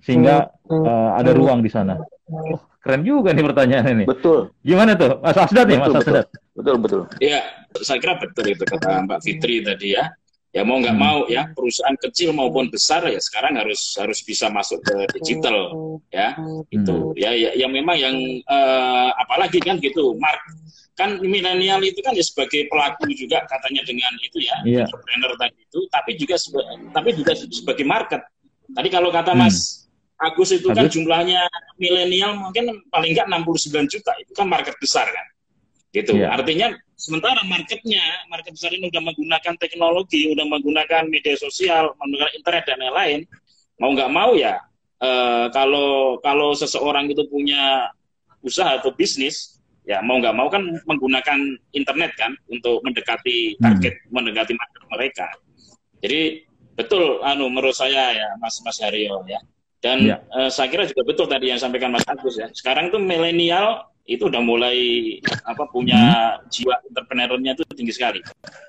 [0.00, 2.00] sehingga eh, ada ruang di sana.
[2.24, 4.04] Oh, keren juga nih pertanyaan ini.
[4.08, 4.48] Betul.
[4.64, 5.20] Gimana tuh?
[5.20, 6.12] Mas Asdat nih, Mas Betul, betul.
[6.16, 6.26] Asdat.
[6.54, 7.00] Betul, betul.
[7.20, 7.40] Ya,
[7.84, 10.08] saya kira betul itu kata Mbak Fitri tadi ya.
[10.54, 11.02] Ya mau nggak Hmm.
[11.02, 15.74] mau ya perusahaan kecil maupun besar ya sekarang harus harus bisa masuk ke digital
[16.14, 16.38] ya
[16.70, 20.38] itu ya, ya yang memang yang eh, apalagi kan gitu Mark
[20.94, 24.86] kan milenial itu kan ya sebagai pelaku juga katanya dengan itu ya Iya.
[24.86, 26.36] entrepreneur tadi itu tapi juga
[26.90, 28.22] tapi juga sebagai market
[28.70, 29.42] tadi kalau kata Hmm.
[29.42, 29.82] Mas
[30.14, 30.94] Agus itu kan Agus.
[30.94, 31.42] jumlahnya
[31.74, 35.26] milenial mungkin paling nggak 69 juta itu kan market besar kan
[35.90, 36.30] gitu Iya.
[36.30, 42.64] artinya sementara marketnya market besar ini udah menggunakan teknologi udah menggunakan media sosial menggunakan internet
[42.66, 43.20] dan lain-lain
[43.76, 44.62] mau nggak mau ya
[45.02, 47.90] eh, kalau kalau seseorang itu punya
[48.40, 51.38] usaha atau bisnis ya mau nggak mau kan menggunakan
[51.76, 55.26] internet kan untuk mendekati target mendekati market mereka.
[56.00, 56.44] Jadi
[56.74, 59.40] betul anu menurut saya ya Mas Mas Haryo ya.
[59.84, 60.16] Dan Iya.
[60.16, 62.48] eh, saya kira juga betul tadi yang sampaikan Mas Agus ya.
[62.56, 64.76] Sekarang itu milenial itu udah mulai
[65.44, 68.20] apa punya jiwa entrepreneurnya itu tinggi sekali.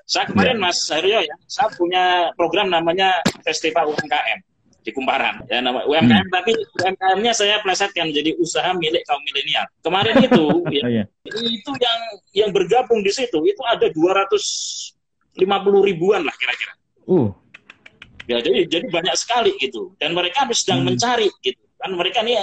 [0.08, 4.40] Saya kemarin Mas Haryo ya, saya punya program namanya Festival UMKM
[4.86, 9.66] di Kumparan ya nama UMKM tapi UMKM-nya saya plesetkan jadi usaha milik kaum milenial.
[9.82, 10.44] Kemarin itu
[10.78, 11.04] ya, Oh, iya.
[11.26, 12.00] itu yang
[12.46, 14.94] yang bergabung di situ itu ada 250
[15.90, 16.72] ribuan lah kira-kira.
[17.10, 17.34] Uh,
[18.26, 19.94] Ya jadi jadi banyak sekali gitu.
[20.02, 20.94] Dan mereka sedang Hmm.
[20.94, 21.62] mencari gitu.
[21.78, 22.38] Kan mereka nih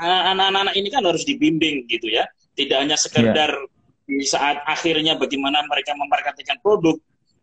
[0.00, 2.24] anak-anak ini kan harus dibimbing gitu ya.
[2.56, 3.52] Tidak hanya sekedar
[4.08, 6.96] di saat akhirnya bagaimana mereka memarketkan produk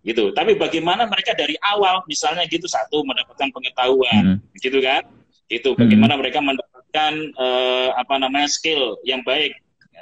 [0.03, 0.35] gitu.
[0.35, 5.07] Tapi bagaimana mereka dari awal misalnya gitu satu mendapatkan pengetahuan mm, gitu kan.
[5.47, 9.55] Gitu bagaimana mereka mendapatkan eh, apa namanya skill yang baik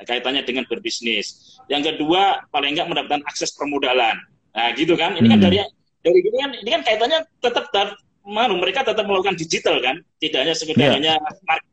[0.10, 1.58] kaitannya dengan berbisnis.
[1.70, 4.18] Yang kedua paling enggak mendapatkan akses permodalan.
[4.52, 5.16] Nah, gitu kan.
[5.16, 5.46] Ini kan Hmm.
[5.48, 5.58] dari
[6.02, 7.94] dari ini kan ini kan kaitannya tetap tar,
[8.26, 10.94] manu, mereka tetap melakukan digital kan, tidak hanya sekedar Iya.
[10.98, 11.14] hanya
[11.46, 11.70] market.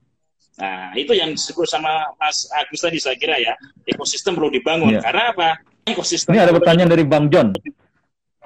[0.59, 3.55] Nah, itu yang disebut sama Mas Agus tadi saya kira ya,
[3.87, 4.99] ekosistem perlu dibangun.
[4.99, 5.01] Iya.
[5.01, 5.49] Karena apa?
[5.87, 7.55] Ekosistem ini ada pertanyaan dari Bang John.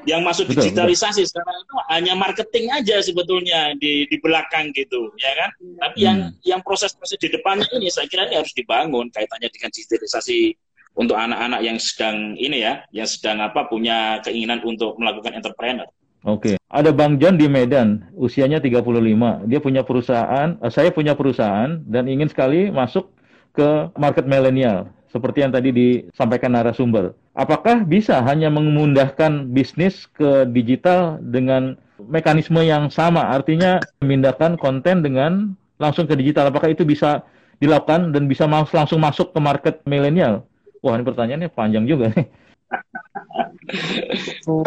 [0.02, 5.32] Yang masuk Betul, digitalisasi sekarang itu hanya marketing aja sebetulnya di di belakang gitu, ya
[5.38, 5.50] kan?
[5.78, 6.34] Tapi yang Hmm.
[6.42, 10.58] yang proses-proses di depannya ini saya kira ini harus dibangun kaitannya dengan digitalisasi
[10.98, 15.88] untuk anak-anak yang sedang ini ya, yang sedang apa punya keinginan untuk melakukan entrepreneur.
[16.22, 19.42] Oke, ada Bang John di Medan, usianya 35.
[19.50, 23.10] Dia punya perusahaan, eh, saya punya perusahaan dan ingin sekali masuk
[23.52, 27.12] ke market milenial seperti yang tadi disampaikan narasumber.
[27.36, 33.28] Apakah bisa hanya memindahkan bisnis ke digital dengan mekanisme yang sama?
[33.28, 36.48] Artinya memindahkan konten dengan langsung ke digital.
[36.48, 37.20] Apakah itu bisa
[37.60, 40.48] dilakukan dan bisa langsung masuk ke market milenial?
[40.80, 42.26] Wah, ini pertanyaannya panjang juga nih.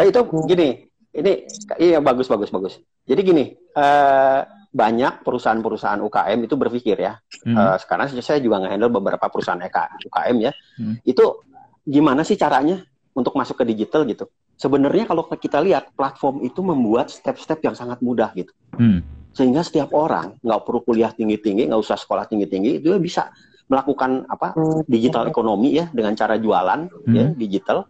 [0.08, 1.32] Itu gini, ini
[1.76, 2.80] iya bagus bagus bagus.
[3.04, 4.40] Jadi gini, eh,
[4.76, 7.16] banyak perusahaan-perusahaan UKM itu berpikir ya.
[7.48, 7.56] Hmm.
[7.56, 10.52] Eh, sekarang saya juga nge-handle beberapa perusahaan EK, UKM ya.
[10.76, 11.00] Hmm.
[11.00, 11.40] Itu
[11.88, 12.84] gimana sih caranya
[13.16, 14.28] untuk masuk ke digital gitu?
[14.60, 18.52] Sebenarnya kalau kita lihat platform itu membuat step-step yang sangat mudah gitu.
[18.76, 19.00] Hmm.
[19.32, 23.32] Sehingga setiap orang nggak perlu kuliah tinggi-tinggi, nggak usah sekolah tinggi-tinggi, itu bisa
[23.66, 24.54] melakukan apa
[24.86, 27.34] digital ekonomi ya dengan cara jualan ya Hmm.
[27.34, 27.82] digital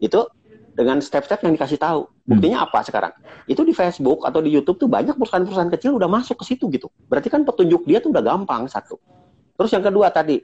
[0.00, 0.24] itu
[0.78, 2.06] dengan step-step yang dikasih tahu.
[2.22, 3.10] Buktinya apa sekarang?
[3.50, 6.86] Itu di Facebook atau di YouTube tuh banyak perusahaan-perusahaan kecil udah masuk ke situ gitu.
[7.10, 8.94] Berarti kan petunjuk dia tuh udah gampang satu.
[9.58, 10.38] Terus yang kedua tadi,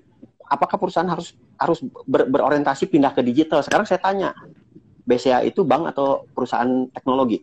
[0.51, 3.63] apakah perusahaan harus harus ber- berorientasi pindah ke digital?
[3.63, 4.35] Sekarang saya tanya,
[5.07, 7.39] BCA itu bank atau perusahaan teknologi?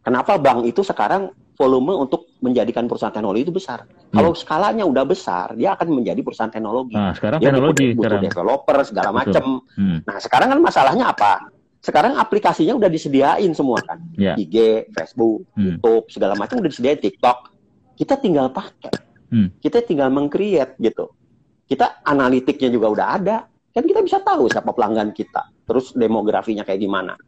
[0.00, 1.28] Kenapa bank itu sekarang
[1.60, 3.84] volume untuk menjadikan perusahaan teknologi itu besar?
[4.14, 6.94] Kalau skalanya udah besar, dia akan menjadi perusahaan teknologi.
[6.96, 8.24] Nah, sekarang Dia teknologi butuh, butuh sekarang.
[8.24, 9.44] developer segala macam.
[9.74, 9.98] Hmm.
[10.06, 11.32] Nah, sekarang kan masalahnya apa?
[11.84, 14.00] Sekarang aplikasinya udah disediain semua kan.
[14.16, 14.32] Ya.
[14.40, 15.76] IG, Facebook, Hmm.
[15.76, 17.52] YouTube, segala macam udah disediain TikTok.
[17.92, 18.96] Kita tinggal pakai.
[19.28, 19.52] Hmm.
[19.60, 21.12] Kita tinggal meng-create gitu.
[21.68, 23.36] Kita analitiknya juga udah ada.
[23.68, 25.44] Kan kita bisa tahu siapa pelanggan kita.
[25.68, 27.20] Terus demografinya kayak gimana.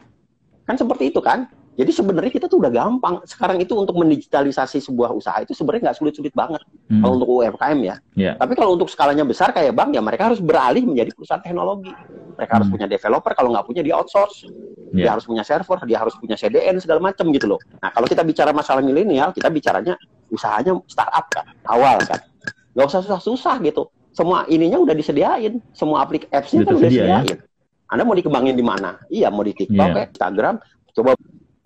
[0.65, 1.53] Kan seperti itu kan?
[1.77, 3.21] Jadi sebenarnya kita tuh udah gampang.
[3.29, 6.65] Sekarang itu untuk mendigitalisasi sebuah usaha itu sebenarnya nggak sulit-sulit banget.
[6.89, 7.05] Hmm.
[7.05, 7.97] Kalau untuk UMKM ya.
[8.17, 8.33] Ya.
[8.41, 11.93] Tapi kalau untuk skalanya besar kayak bank ya mereka harus beralih menjadi perusahaan teknologi.
[12.41, 12.75] Mereka harus Hmm.
[12.81, 14.49] punya developer kalau nggak punya di outsource.
[14.97, 15.11] Dia Ya.
[15.13, 17.61] harus punya server, dia harus punya CDN segala macam gitu loh.
[17.85, 20.01] Nah kalau kita bicara masalah milenial, kita bicaranya
[20.33, 22.25] usahanya startup kan, awal kan.
[22.73, 23.93] Nggak usah susah-susah gitu.
[24.17, 26.89] Semua ininya udah disediain, semua aplikasi apps-nya kan udah ya?
[26.89, 27.39] disediain.
[27.87, 28.97] Anda mau dikembangin di mana?
[29.07, 30.01] Iya, mau di TikTok, Iya.
[30.01, 30.55] ya, Instagram.
[30.97, 31.13] Coba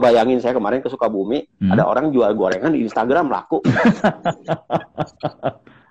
[0.01, 1.77] bayangin saya kemarin ke Sukabumi, Hmm.
[1.77, 3.61] ada orang jual gorengan di Instagram laku.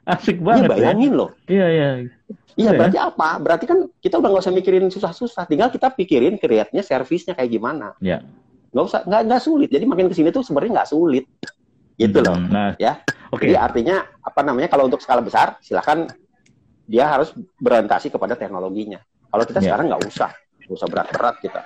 [0.09, 0.69] Asik Iya, banget ya.
[0.73, 1.29] bayangin loh.
[1.45, 1.89] Iya, iya.
[1.93, 2.09] Iya,
[2.57, 2.71] Iya.
[2.73, 3.29] berarti apa?
[3.37, 5.45] Berarti kan kita udah nggak usah mikirin susah-susah.
[5.45, 7.93] Tinggal kita pikirin create-nya, servisnya kayak gimana.
[8.01, 8.25] Ya.
[8.73, 9.69] Nggak usah, nggak, nggak sulit.
[9.69, 11.29] Jadi makin ke sini tuh sebenarnya nggak sulit.
[11.93, 12.35] Gitu loh.
[12.35, 13.05] Hmm, Nah, Ya.
[13.29, 13.45] oke.
[13.45, 14.67] Jadi artinya apa namanya?
[14.67, 16.09] Kalau untuk skala besar, silakan
[16.83, 17.29] dia harus
[17.61, 18.97] berorientasi kepada teknologinya.
[19.29, 19.65] Kalau kita Ya.
[19.69, 20.31] sekarang nggak usah,
[20.65, 21.61] nggak usah berat-berat kita.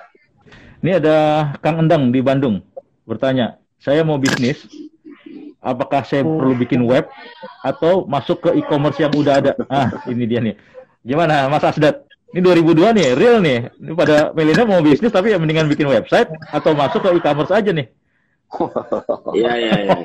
[0.84, 2.60] Ini ada Kang Endang di Bandung
[3.08, 4.68] bertanya, saya mau bisnis,
[5.56, 7.08] apakah saya perlu bikin web
[7.64, 9.56] atau masuk ke e-commerce yang udah ada?
[9.72, 10.60] Ah, ini dia nih.
[11.00, 12.04] Gimana, Mas Asdat?
[12.36, 13.72] Ini 2002 nih, real nih.
[13.80, 17.72] Ini pada milenial mau bisnis tapi ya mendingan bikin website atau masuk ke e-commerce aja
[17.72, 17.88] nih.
[19.40, 19.96] Iya, iya, iya.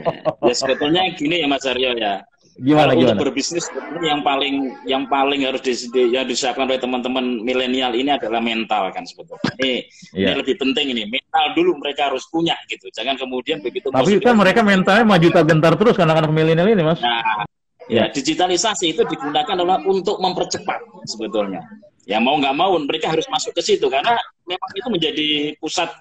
[0.47, 2.23] Ya sebetulnya gini ya Mas Aryo ya.
[2.57, 3.11] Gimana, Kalau gimana?
[3.13, 3.65] untuk berbisnis
[4.01, 9.05] yang paling yang paling harus di- yang disiapkan oleh teman-teman milenial ini adalah mental kan
[9.05, 9.45] sebetulnya.
[9.59, 9.73] Ini,
[10.15, 10.35] ini Iya.
[10.39, 11.03] lebih penting ini.
[11.07, 12.89] Mental dulu mereka harus punya gitu.
[12.91, 16.83] Jangan kemudian begitu Tapi kan mereka mentalnya maju tak gentar terus kan anak-anak milenial ini,
[16.83, 16.99] Mas.
[16.99, 17.47] Nah,
[17.89, 18.05] Ya.
[18.05, 21.63] ya digitalisasi itu digunakan adalah untuk mempercepat sebetulnya.
[22.09, 24.17] Ya mau nggak mau mereka harus masuk ke situ karena
[24.49, 25.29] memang itu menjadi
[25.61, 25.93] pusat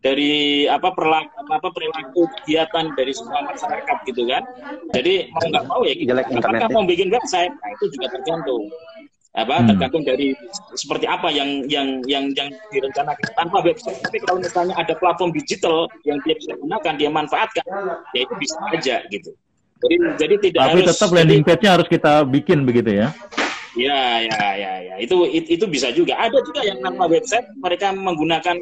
[0.00, 4.40] dari apa perilaku apa perilaku kegiatan dari semua masyarakat gitu kan.
[4.96, 8.64] Jadi mau nggak mau ya Jelek apakah mau bikin website, nah itu juga tergantung
[9.32, 9.68] apa Hmm.
[9.72, 10.36] tergantung dari
[10.76, 15.88] seperti apa yang yang yang yang direncanakan tanpa website tapi kalau misalnya ada platform digital
[16.04, 17.64] yang dia bisa gunakan dia manfaatkan
[18.12, 19.32] ya itu bisa aja gitu
[19.82, 23.08] jadi jadi tidak Tapi harus tetap landing page-nya harus kita bikin begitu ya.
[23.72, 24.94] Ya, ya, ya, ya.
[25.00, 26.20] Itu it- itu bisa juga.
[26.20, 28.56] Ada juga yang tanpa website mereka menggunakan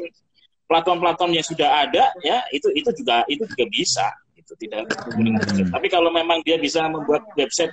[0.71, 4.07] platform-platform yang sudah ada, ya itu itu juga itu juga bisa.
[4.39, 5.67] Itu tidak website.
[5.67, 7.71] Tapi kalau memang dia bisa membuat website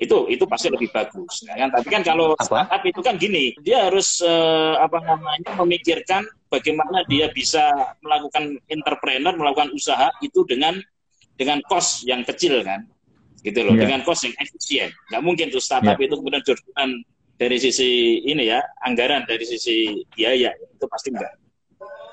[0.00, 1.46] itu itu pasti lebih bagus.
[1.46, 1.68] Ya kan?
[1.70, 2.66] Tapi kan kalau Apa?
[2.66, 7.70] startup itu kan gini, dia harus eh, apa namanya memikirkan bagaimana dia bisa
[8.02, 10.74] melakukan entrepreneur, melakukan usaha itu dengan
[11.36, 12.88] dengan cost yang kecil kan
[13.42, 13.82] gitu loh Iya.
[13.88, 14.88] dengan cost yang efisien.
[15.12, 16.88] Nggak mungkin tuh startup itu kemudian jurusan
[17.36, 17.90] dari sisi
[18.24, 21.32] ini ya anggaran dari sisi biaya itu pasti enggak.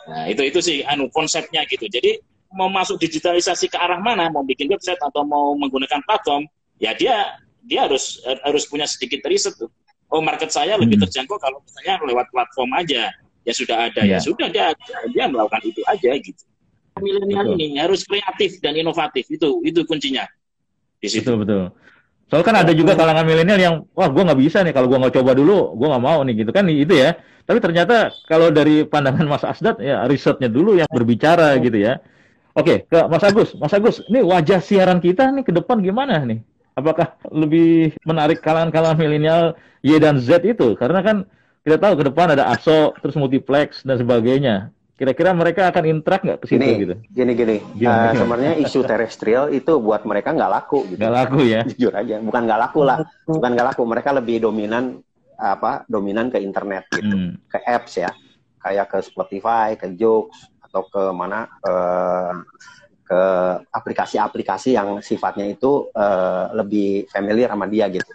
[0.04, 1.88] Nah itu itu sih anu konsepnya gitu.
[1.88, 2.20] Jadi
[2.54, 6.44] mau masuk digitalisasi ke arah mana mau bikin website atau mau menggunakan platform
[6.78, 7.34] ya dia
[7.64, 9.72] dia harus harus punya sedikit riset tuh.
[10.14, 11.08] Oh market saya lebih Hmm.
[11.10, 13.10] terjangkau kalau misalnya lewat platform aja.
[13.44, 14.16] Ya sudah ada Iya.
[14.16, 14.72] ya sudah dia
[15.10, 16.44] dia melakukan itu aja gitu.
[17.02, 20.24] Milenial ini harus kreatif dan inovatif itu itu kuncinya
[21.04, 21.36] di situ.
[21.36, 21.64] Betul betul.
[22.32, 25.20] Soalnya kan ada juga kalangan milenial yang wah gue nggak bisa nih kalau gue nggak
[25.20, 27.20] coba dulu gue nggak mau nih gitu kan itu ya.
[27.44, 32.00] Tapi ternyata kalau dari pandangan Mas Asdat ya risetnya dulu yang berbicara gitu ya.
[32.56, 36.42] Oke ke Mas Agus, Mas Agus, ini wajah siaran kita nih ke depan gimana nih?
[36.74, 39.54] Apakah lebih menarik kalangan-kalangan milenial
[39.86, 40.74] Y dan Z itu?
[40.74, 41.30] Karena kan
[41.62, 44.73] kita tahu ke depan ada ASO, terus multiplex dan sebagainya.
[44.94, 46.96] Kira-kira mereka akan interact nggak ke situ Gini, gitu?
[47.10, 47.56] gini, gini.
[47.58, 48.14] Eh, gimana?
[48.14, 50.86] sebenarnya isu terestrial itu buat mereka nggak laku.
[50.86, 51.02] Gitu.
[51.02, 51.62] Nggak laku ya?
[51.70, 53.82] Jujur aja, bukan nggak laku lah, bukan nggak laku.
[53.90, 55.02] Mereka lebih dominan
[55.34, 55.82] apa?
[55.90, 57.34] Dominan ke internet gitu, Hmm.
[57.50, 58.14] ke apps ya,
[58.62, 60.30] kayak ke Spotify, ke Joox
[60.62, 61.50] atau ke mana?
[61.66, 62.34] eh,
[63.04, 63.22] ke
[63.68, 68.08] aplikasi-aplikasi yang sifatnya itu eh, lebih familiar sama dia gitu.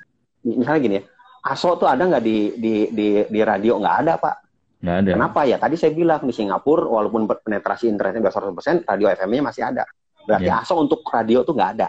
[0.47, 1.05] Misalnya gini ya,
[1.43, 3.83] ASO tuh ada nggak di, di di di radio?
[3.83, 4.37] Nggak ada pak.
[4.79, 5.11] Nggak ada.
[5.19, 5.57] Kenapa ya?
[5.59, 9.83] Tadi saya bilang di Singapura walaupun penetrasi internetnya udah 100%, radio FM-nya masih ada.
[10.23, 10.63] Berarti Ya.
[10.63, 11.89] ASO untuk radio tuh nggak ada.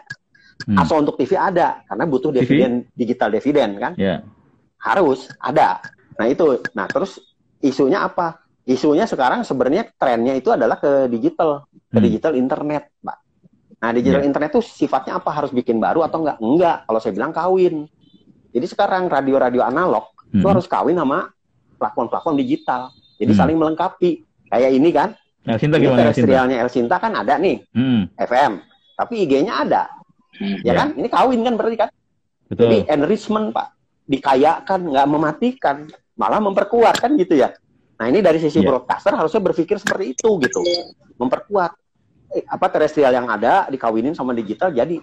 [0.65, 0.77] Hmm.
[0.81, 2.39] ASO untuk TV ada karena butuh TV?
[2.41, 3.93] dividen digital dividen kan?
[3.95, 4.25] Ya.
[4.79, 5.83] Harus ada.
[6.17, 6.59] Nah itu.
[6.73, 7.21] Nah terus
[7.59, 8.41] isunya apa?
[8.63, 12.05] Isunya sekarang sebenarnya trennya itu adalah ke digital, ke Hmm.
[12.05, 13.17] digital internet, Pak.
[13.79, 14.27] Nah digital Ya.
[14.27, 15.29] internet tuh sifatnya apa?
[15.29, 16.37] Harus bikin baru atau enggak?
[16.39, 16.77] Enggak.
[16.85, 17.85] Kalau saya bilang kawin.
[18.49, 20.53] Jadi sekarang radio-radio analog itu Hmm.
[20.53, 21.29] harus kawin sama
[21.79, 22.91] platform-platform digital.
[23.15, 23.39] Jadi Hmm.
[23.39, 24.11] saling melengkapi.
[24.49, 25.09] Kayak ini kan,
[25.55, 28.59] Sinta ini gimana terestrialnya El Sinta kan ada nih, Hmm, FM.
[28.93, 29.87] Tapi IG-nya ada,
[30.35, 30.59] Hmm.
[30.61, 30.73] ya Ya.
[30.75, 30.87] kan?
[30.93, 31.89] Ini kawin kan berarti kan?
[32.45, 32.65] betul.
[32.65, 33.67] Jadi enrichment, Pak.
[34.05, 35.77] Dikayakan, nggak mematikan.
[36.17, 37.53] Malah memperkuat kan gitu ya.
[37.95, 38.65] Nah ini dari sisi Ya.
[38.65, 40.59] broadcaster harusnya berpikir seperti itu gitu.
[41.15, 41.71] Memperkuat.
[42.29, 44.97] Eh, apa terestrial yang ada dikawinin sama digital jadi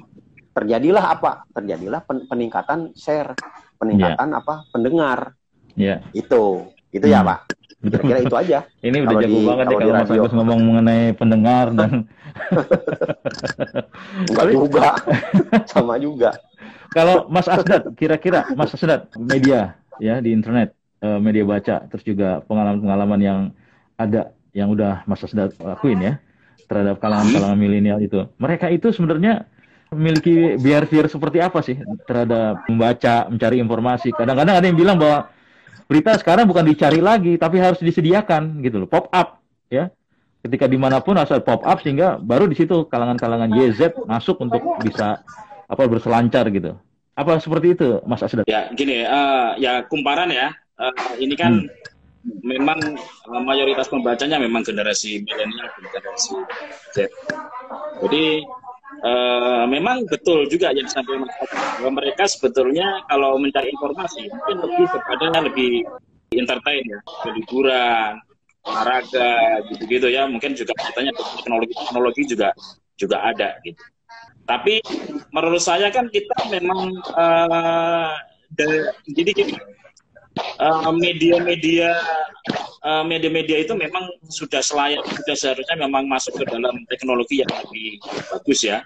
[0.50, 1.46] terjadilah apa?
[1.52, 3.32] Terjadilah pen- peningkatan share,
[3.76, 4.66] peningkatan apa?
[4.68, 5.32] Pendengar.
[5.76, 6.72] Ya, Itu.
[6.88, 7.28] Itu ya, Hmm.
[7.28, 7.38] Pak.
[7.76, 8.02] betul.
[8.02, 8.58] Kira-kira itu aja.
[8.88, 10.10] Ini udah jago di- banget ya kalau Mas.
[10.10, 11.90] Agus ngomong mengenai pendengar dan
[14.26, 14.88] Enggak juga.
[15.72, 16.30] sama juga.
[16.90, 22.40] kalau Mas Asdat kira-kira Mas Asdat media ya di internet eh, media baca terus juga
[22.44, 23.40] pengalaman-pengalaman yang
[23.94, 26.12] ada yang udah Mas Asdat lakuin ya
[26.66, 28.24] terhadap kalangan-kalangan milenial itu.
[28.40, 29.44] Mereka itu sebenarnya
[29.92, 34.10] memiliki behavior seperti apa sih terhadap membaca, mencari informasi.
[34.10, 35.30] Kadang-kadang ada yang bilang bahwa
[35.86, 39.90] berita sekarang bukan dicari lagi, tapi harus disediakan gitu loh, pop up ya.
[40.42, 44.62] Ketika di mana pun asal pop up sehingga baru di situ kalangan-kalangan YZ masuk untuk
[44.82, 45.26] bisa
[45.66, 46.78] apa berselancar gitu.
[47.16, 48.46] Apa seperti itu, Mas Asdat?
[48.46, 50.52] Ya, gini, uh, ya kumparan ya.
[50.76, 52.44] Uh, ini kan hmm.
[52.44, 52.78] memang
[53.32, 56.36] uh, mayoritas pembacanya memang generasi milenial, generasi
[56.92, 57.08] Z.
[58.04, 58.44] Jadi
[59.02, 61.26] uh, memang betul juga yang disampaikan
[61.80, 65.72] bahwa mereka sebetulnya kalau mencari informasi mungkin lebih kepada lebih
[66.36, 67.00] entertain ya,
[67.32, 68.20] liburan,
[68.66, 70.28] olahraga gitu-gitu ya.
[70.28, 72.48] Mungkin juga katanya teknologi teknologi juga
[72.96, 73.82] juga ada gitu.
[74.46, 74.78] Tapi
[75.34, 78.14] menurut saya kan kita memang uh,
[79.10, 79.54] jadi gini,
[80.36, 81.96] uh, media-media
[82.84, 87.98] uh, media-media itu memang sudah selayak sudah seharusnya memang masuk ke dalam teknologi yang lebih
[88.32, 88.84] bagus ya.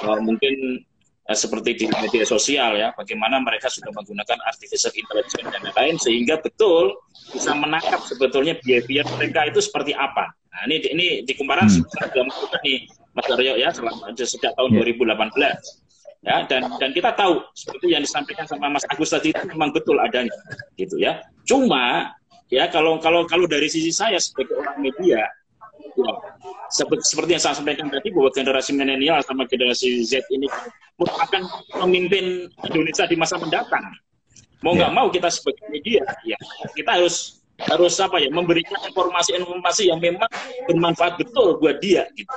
[0.00, 0.80] Uh, mungkin
[1.28, 6.40] uh, seperti di media sosial ya, bagaimana mereka sudah menggunakan artificial intelligence dan lain-lain sehingga
[6.40, 6.96] betul
[7.32, 10.32] bisa menangkap sebetulnya behavior mereka itu seperti apa.
[10.52, 12.28] Nah, ini ini di kumparan hmm.
[12.28, 14.88] sudah nih Mas Aryo ya selama sejak tahun yeah.
[14.88, 15.81] 2018
[16.22, 19.98] ya dan dan kita tahu seperti yang disampaikan sama Mas Agus tadi itu memang betul
[19.98, 20.30] adanya
[20.78, 22.14] gitu ya cuma
[22.46, 25.26] ya kalau kalau kalau dari sisi saya sebagai orang media
[25.98, 26.12] ya,
[26.70, 30.46] seperti, seperti yang saya sampaikan tadi bahwa generasi milenial sama generasi Z ini
[30.94, 31.42] merupakan
[31.74, 33.82] pemimpin Indonesia di masa mendatang
[34.62, 34.98] mau nggak yeah.
[35.02, 36.38] mau kita sebagai media ya
[36.78, 40.26] kita harus harus apa ya memberikan informasi-informasi yang memang
[40.66, 42.32] bermanfaat betul buat dia gitu.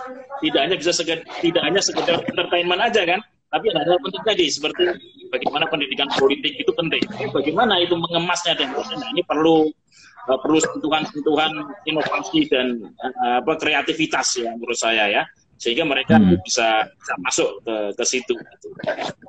[0.46, 3.20] Tidak hanya bisa sekedar tidak hanya sekedar entertainment aja kan,
[3.56, 4.84] tapi ada hal penting tadi seperti
[5.32, 7.00] bagaimana pendidikan politik itu penting.
[7.32, 9.72] Bagaimana itu mengemasnya dan nah, ini perlu
[10.28, 11.56] uh, perlu sentuhan-sentuhan
[11.88, 15.24] inovasi dan uh, apa kreativitas ya menurut saya ya
[15.56, 16.44] sehingga mereka hmm.
[16.44, 18.36] bisa, bisa masuk ke ke situ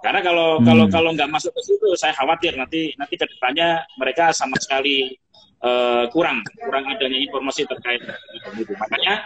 [0.03, 0.67] karena kalau hmm.
[0.67, 5.15] kalau kalau nggak masuk ke situ saya khawatir nanti nanti ke depannya mereka sama sekali
[5.63, 8.03] uh, kurang kurang adanya informasi terkait
[8.35, 8.75] itu.
[8.75, 9.23] Makanya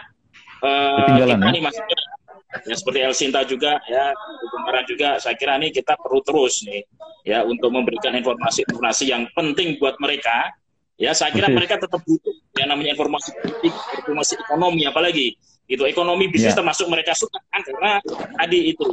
[0.61, 1.49] uh, kita ya?
[1.49, 1.81] nih masih
[2.67, 4.11] ya seperti El Sinta juga ya
[4.51, 6.83] kemarin juga saya kira nih kita perlu terus nih
[7.23, 10.51] ya untuk memberikan informasi-informasi yang penting buat mereka
[10.99, 15.33] ya saya kira mereka tetap butuh yang namanya informasi politik informasi ekonomi apalagi
[15.71, 16.59] itu ekonomi bisnis yeah.
[16.59, 18.03] termasuk mereka suka kan karena
[18.35, 18.85] tadi itu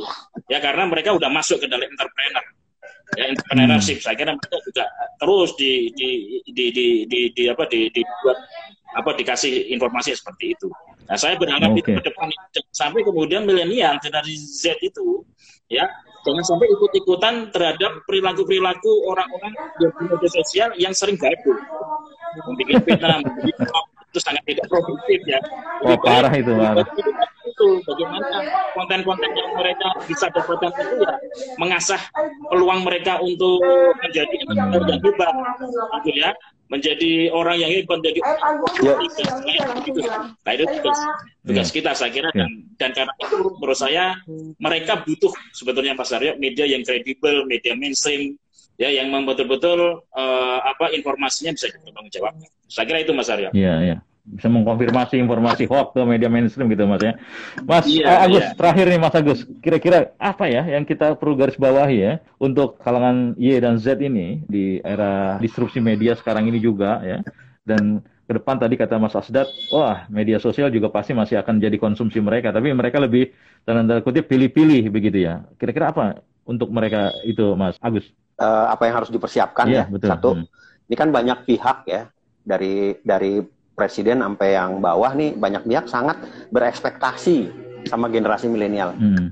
[0.47, 2.45] ya karena mereka udah masuk ke dalam entrepreneur
[3.17, 3.99] ya entrepreneurship.
[3.99, 4.05] Hmm.
[4.05, 4.85] Saya kira mereka juga
[5.17, 6.11] terus di di
[6.45, 8.39] di di, di, di apa di, dibuat
[8.97, 10.69] apa dikasih informasi seperti itu.
[11.09, 11.81] Nah, saya berharap okay.
[11.85, 12.29] itu ke depan
[12.73, 15.25] sampai kemudian milenial generasi Z itu
[15.69, 15.85] ya
[16.25, 21.59] jangan sampai ikut-ikutan terhadap perilaku-perilaku orang-orang di media sosial yang sering gaduh.
[22.45, 23.19] Membuat fitnah,
[24.13, 25.41] itu sangat tidak produktif ya.
[25.85, 26.87] Oh, parah itu, parah
[27.59, 28.39] itu bagaimana
[28.79, 31.15] konten-konten yang mereka bisa dapatkan itu ya
[31.59, 31.99] mengasah
[32.47, 33.59] peluang mereka untuk
[33.99, 35.35] menjadi orang yang hebat
[36.07, 36.31] gitu ya.
[36.69, 38.95] Menjadi orang yang hebat menjadi ya.
[39.83, 40.01] gitu.
[40.45, 40.99] nah itu tugas
[41.43, 44.21] tugas kita saya kira dan dan karena itu menurut saya
[44.61, 48.39] mereka butuh sebetulnya Pak Saryo media yang kredibel media mainstream
[48.79, 52.33] ya yang betul-betul uh, apa informasinya bisa bertanggung jawab
[52.71, 53.97] saya kira itu Mas Aryo iya iya
[54.37, 57.17] bisa mengkonfirmasi informasi hoax ke media mainstream gitu mas ya.
[57.65, 58.53] Mas iya, Agus iya.
[58.53, 63.33] terakhir nih Mas Agus, kira-kira apa ya yang kita perlu garis bawahi ya untuk kalangan
[63.41, 67.19] Y dan Z ini di era disrupsi media sekarang ini juga ya
[67.65, 71.81] dan ke depan tadi kata Mas Asdat, wah media sosial juga pasti masih akan jadi
[71.81, 73.33] konsumsi mereka, tapi mereka lebih
[73.65, 75.49] tanda kutip pilih-pilih begitu ya.
[75.57, 78.05] Kira-kira apa untuk mereka itu Mas Agus?
[78.37, 79.85] Uh, apa yang harus dipersiapkan iya, ya?
[79.89, 80.09] Betul.
[80.13, 80.45] Satu, hmm.
[80.93, 82.13] ini kan banyak pihak ya
[82.45, 83.41] dari dari
[83.79, 86.19] presiden sampai yang bawah nih banyak pihak sangat
[86.51, 87.47] berekspektasi
[87.87, 88.91] sama generasi milenial.
[88.99, 89.31] Hmm.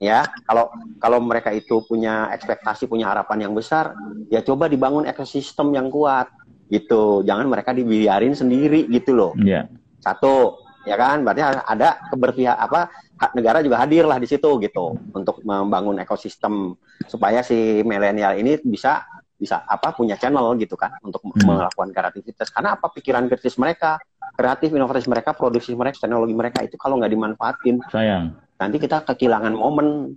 [0.00, 3.92] Ya, kalau kalau mereka itu punya ekspektasi, punya harapan yang besar,
[4.32, 6.26] ya coba dibangun ekosistem yang kuat
[6.72, 7.22] gitu.
[7.22, 9.32] Jangan mereka dibiarin sendiri gitu loh.
[9.38, 9.70] Yeah.
[10.02, 11.22] Satu, ya kan?
[11.22, 12.90] Berarti ada keberpihak apa
[13.38, 16.74] negara juga hadir lah di situ gitu untuk membangun ekosistem
[17.06, 19.06] supaya si milenial ini bisa
[19.42, 21.42] bisa apa punya channel gitu kan untuk hmm.
[21.42, 22.46] melakukan kreativitas.
[22.54, 23.98] Karena apa pikiran kritis mereka
[24.38, 28.38] kreatif inovatif mereka produksi mereka teknologi mereka itu kalau nggak dimanfaatin sayang.
[28.62, 30.14] nanti kita kehilangan momen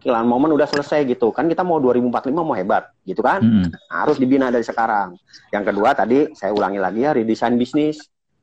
[0.00, 1.30] kehilangan momen udah selesai gitu.
[1.36, 3.44] Kan kita mau 2045 mau hebat gitu kan?
[3.44, 3.68] Hmm.
[3.92, 5.20] harus dibina dari sekarang.
[5.52, 8.00] Yang kedua tadi saya ulangi lagi ya redesign bisnis.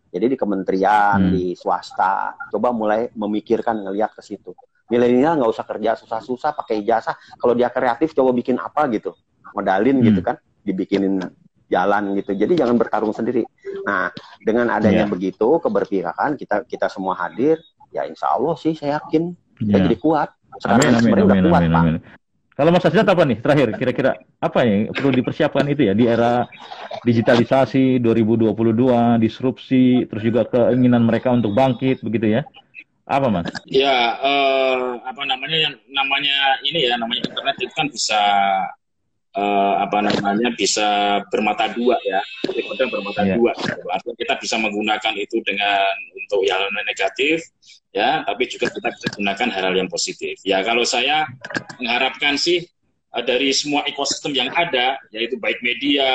[0.09, 1.31] Jadi di kementerian hmm.
[1.33, 4.53] di swasta coba mulai memikirkan ngelihat ke situ.
[4.89, 7.13] Milenial nggak usah kerja susah-susah pakai ijazah.
[7.37, 9.13] Kalau dia kreatif coba bikin apa gitu
[9.55, 10.05] modalin hmm.
[10.11, 11.21] gitu kan dibikinin
[11.69, 13.45] jalan gitu jadi jangan bertarung sendiri
[13.85, 14.09] nah
[14.41, 15.11] dengan adanya yeah.
[15.11, 17.61] begitu keberpihakan kita kita semua hadir
[17.93, 19.65] ya insya Allah sih saya yakin yeah.
[19.69, 20.29] kita jadi kuat
[20.59, 21.95] Sekarang amin, amin, amin, kuat, amin, amin.
[22.59, 26.43] Kalau Mas Asjad apa nih terakhir kira-kira apa yang perlu dipersiapkan itu ya di era
[27.07, 28.51] digitalisasi 2022,
[29.15, 32.43] disrupsi, terus juga keinginan mereka untuk bangkit begitu ya?
[33.07, 33.47] Apa mas?
[33.63, 36.35] Ya uh, apa namanya yang namanya
[36.67, 38.21] ini ya namanya internet itu kan bisa
[39.39, 43.39] uh, apa namanya bisa bermata dua ya, kadang bermata yeah.
[43.39, 43.51] dua.
[43.87, 47.47] Artinya kita bisa menggunakan itu dengan untuk yang negatif,
[47.95, 50.35] ya, tapi juga kita bisa gunakan hal-hal yang positif.
[50.43, 51.23] Ya, kalau saya
[51.79, 52.67] mengharapkan sih
[53.15, 56.11] uh, dari semua ekosistem yang ada, yaitu baik media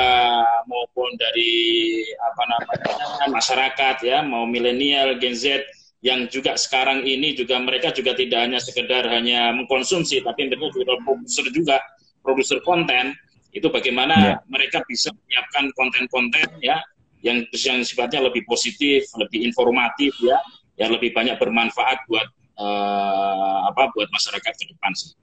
[0.69, 5.65] maupun dari apa namanya masyarakat ya, mau milenial, Gen Z
[6.05, 11.01] yang juga sekarang ini juga mereka juga tidak hanya sekedar hanya mengkonsumsi, tapi mereka juga
[11.01, 11.81] produser juga
[12.25, 13.13] produser konten
[13.55, 14.37] itu bagaimana yeah.
[14.51, 16.81] mereka bisa menyiapkan konten-konten ya
[17.23, 20.37] yang yang sifatnya lebih positif, lebih informatif ya,
[20.77, 22.27] yang lebih banyak bermanfaat buat
[22.59, 25.15] uh, apa buat masyarakat ke depan sih.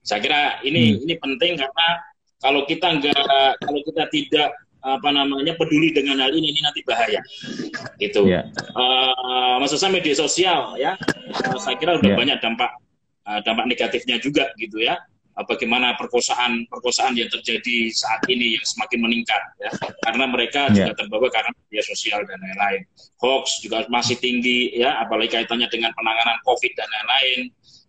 [0.00, 1.04] Saya kira ini hmm.
[1.04, 1.88] ini penting karena
[2.40, 3.18] kalau kita enggak
[3.60, 4.48] kalau kita tidak
[4.80, 7.20] apa namanya peduli dengan hal ini ini nanti bahaya
[8.00, 8.48] gitu yeah.
[8.72, 10.96] uh, maksud media sosial ya
[11.52, 12.16] uh, saya kira udah yeah.
[12.16, 12.72] banyak dampak
[13.28, 18.66] uh, dampak negatifnya juga gitu ya Eh, bagaimana perkosaan perkosaan yang terjadi saat ini yang
[18.66, 19.70] semakin meningkat ya.
[20.04, 20.90] Karena mereka yeah.
[20.90, 22.82] juga terbawa karena media sosial dan lain-lain.
[23.22, 25.00] Hoax juga masih tinggi ya.
[25.00, 27.40] Apalagi kaitannya dengan penanganan covid dan lain-lain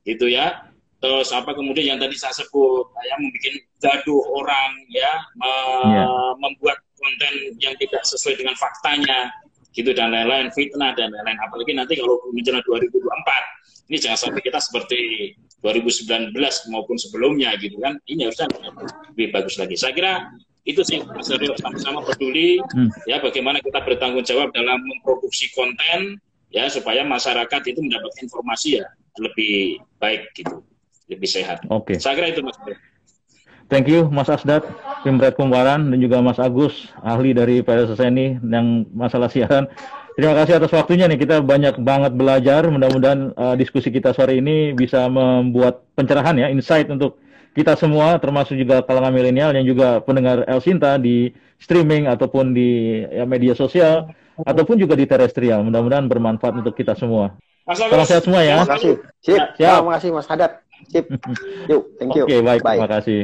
[0.06, 0.68] gitu ya.
[1.02, 5.14] Terus apa kemudian yang tadi saya sebut ya membuat gaduh orang ya.
[5.36, 5.52] Me
[5.98, 6.32] yeah.
[6.38, 9.34] membuat konten yang tidak sesuai dengan faktanya
[9.72, 14.60] gitu dan lain-lain fitnah dan lain-lain apalagi nanti kalau menjelang 2024 ini jangan sampai kita
[14.60, 15.00] seperti
[15.64, 16.36] 2019
[16.72, 18.52] maupun sebelumnya gitu kan ini harusnya
[19.12, 20.14] lebih bagus lagi saya kira
[20.68, 23.10] itu sih Mas Aryo sama-sama peduli hmm.
[23.10, 26.22] ya bagaimana kita bertanggung jawab dalam memproduksi konten
[26.54, 28.86] ya supaya masyarakat itu mendapat informasi ya
[29.18, 30.62] lebih baik gitu
[31.12, 31.68] lebih sehat.
[31.68, 31.96] Oke.
[31.96, 31.98] Okay.
[32.00, 32.80] Saya kira itu Mas Aryo.
[33.72, 34.68] Thank you Mas Asdat,
[35.08, 39.72] Pimret Kumbaran dan juga Mas Agus, ahli dari PSSN ini yang masalah siaran.
[40.20, 41.16] Terima kasih atas waktunya nih.
[41.16, 42.68] Kita banyak banget belajar.
[42.68, 47.16] Mudah-mudahan uh, diskusi kita sore ini bisa membuat pencerahan ya, insight untuk
[47.56, 53.04] kita semua, termasuk juga kalangan milenial yang juga pendengar El Sinta di streaming ataupun di
[53.08, 54.12] ya, media sosial
[54.44, 55.64] ataupun juga di terestrial.
[55.64, 57.40] Mudah-mudahan bermanfaat untuk kita semua.
[57.72, 58.68] Salam sehat semua ya.
[58.68, 58.94] Terima kasih.
[59.24, 59.42] Sip.
[59.56, 60.52] Terima kasih Mas Hadat.
[60.92, 61.06] Sip.
[61.72, 62.28] Yuk, thank you.
[62.28, 62.62] Oke, okay, baik.
[62.68, 62.76] Bye.
[62.76, 63.22] Terima kasih.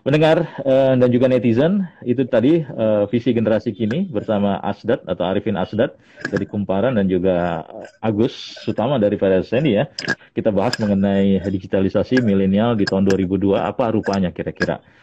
[0.00, 5.60] Pendengar uh, dan juga netizen, itu tadi uh, visi generasi kini bersama Asdat atau Arifin
[5.60, 6.00] Asdat
[6.32, 7.68] dari Kumparan dan juga
[8.00, 8.32] Agus
[8.64, 9.84] Sutama dari PSNI ya.
[10.32, 14.80] Kita bahas mengenai digitalisasi milenial di tahun 2002, apa rupanya kira-kira.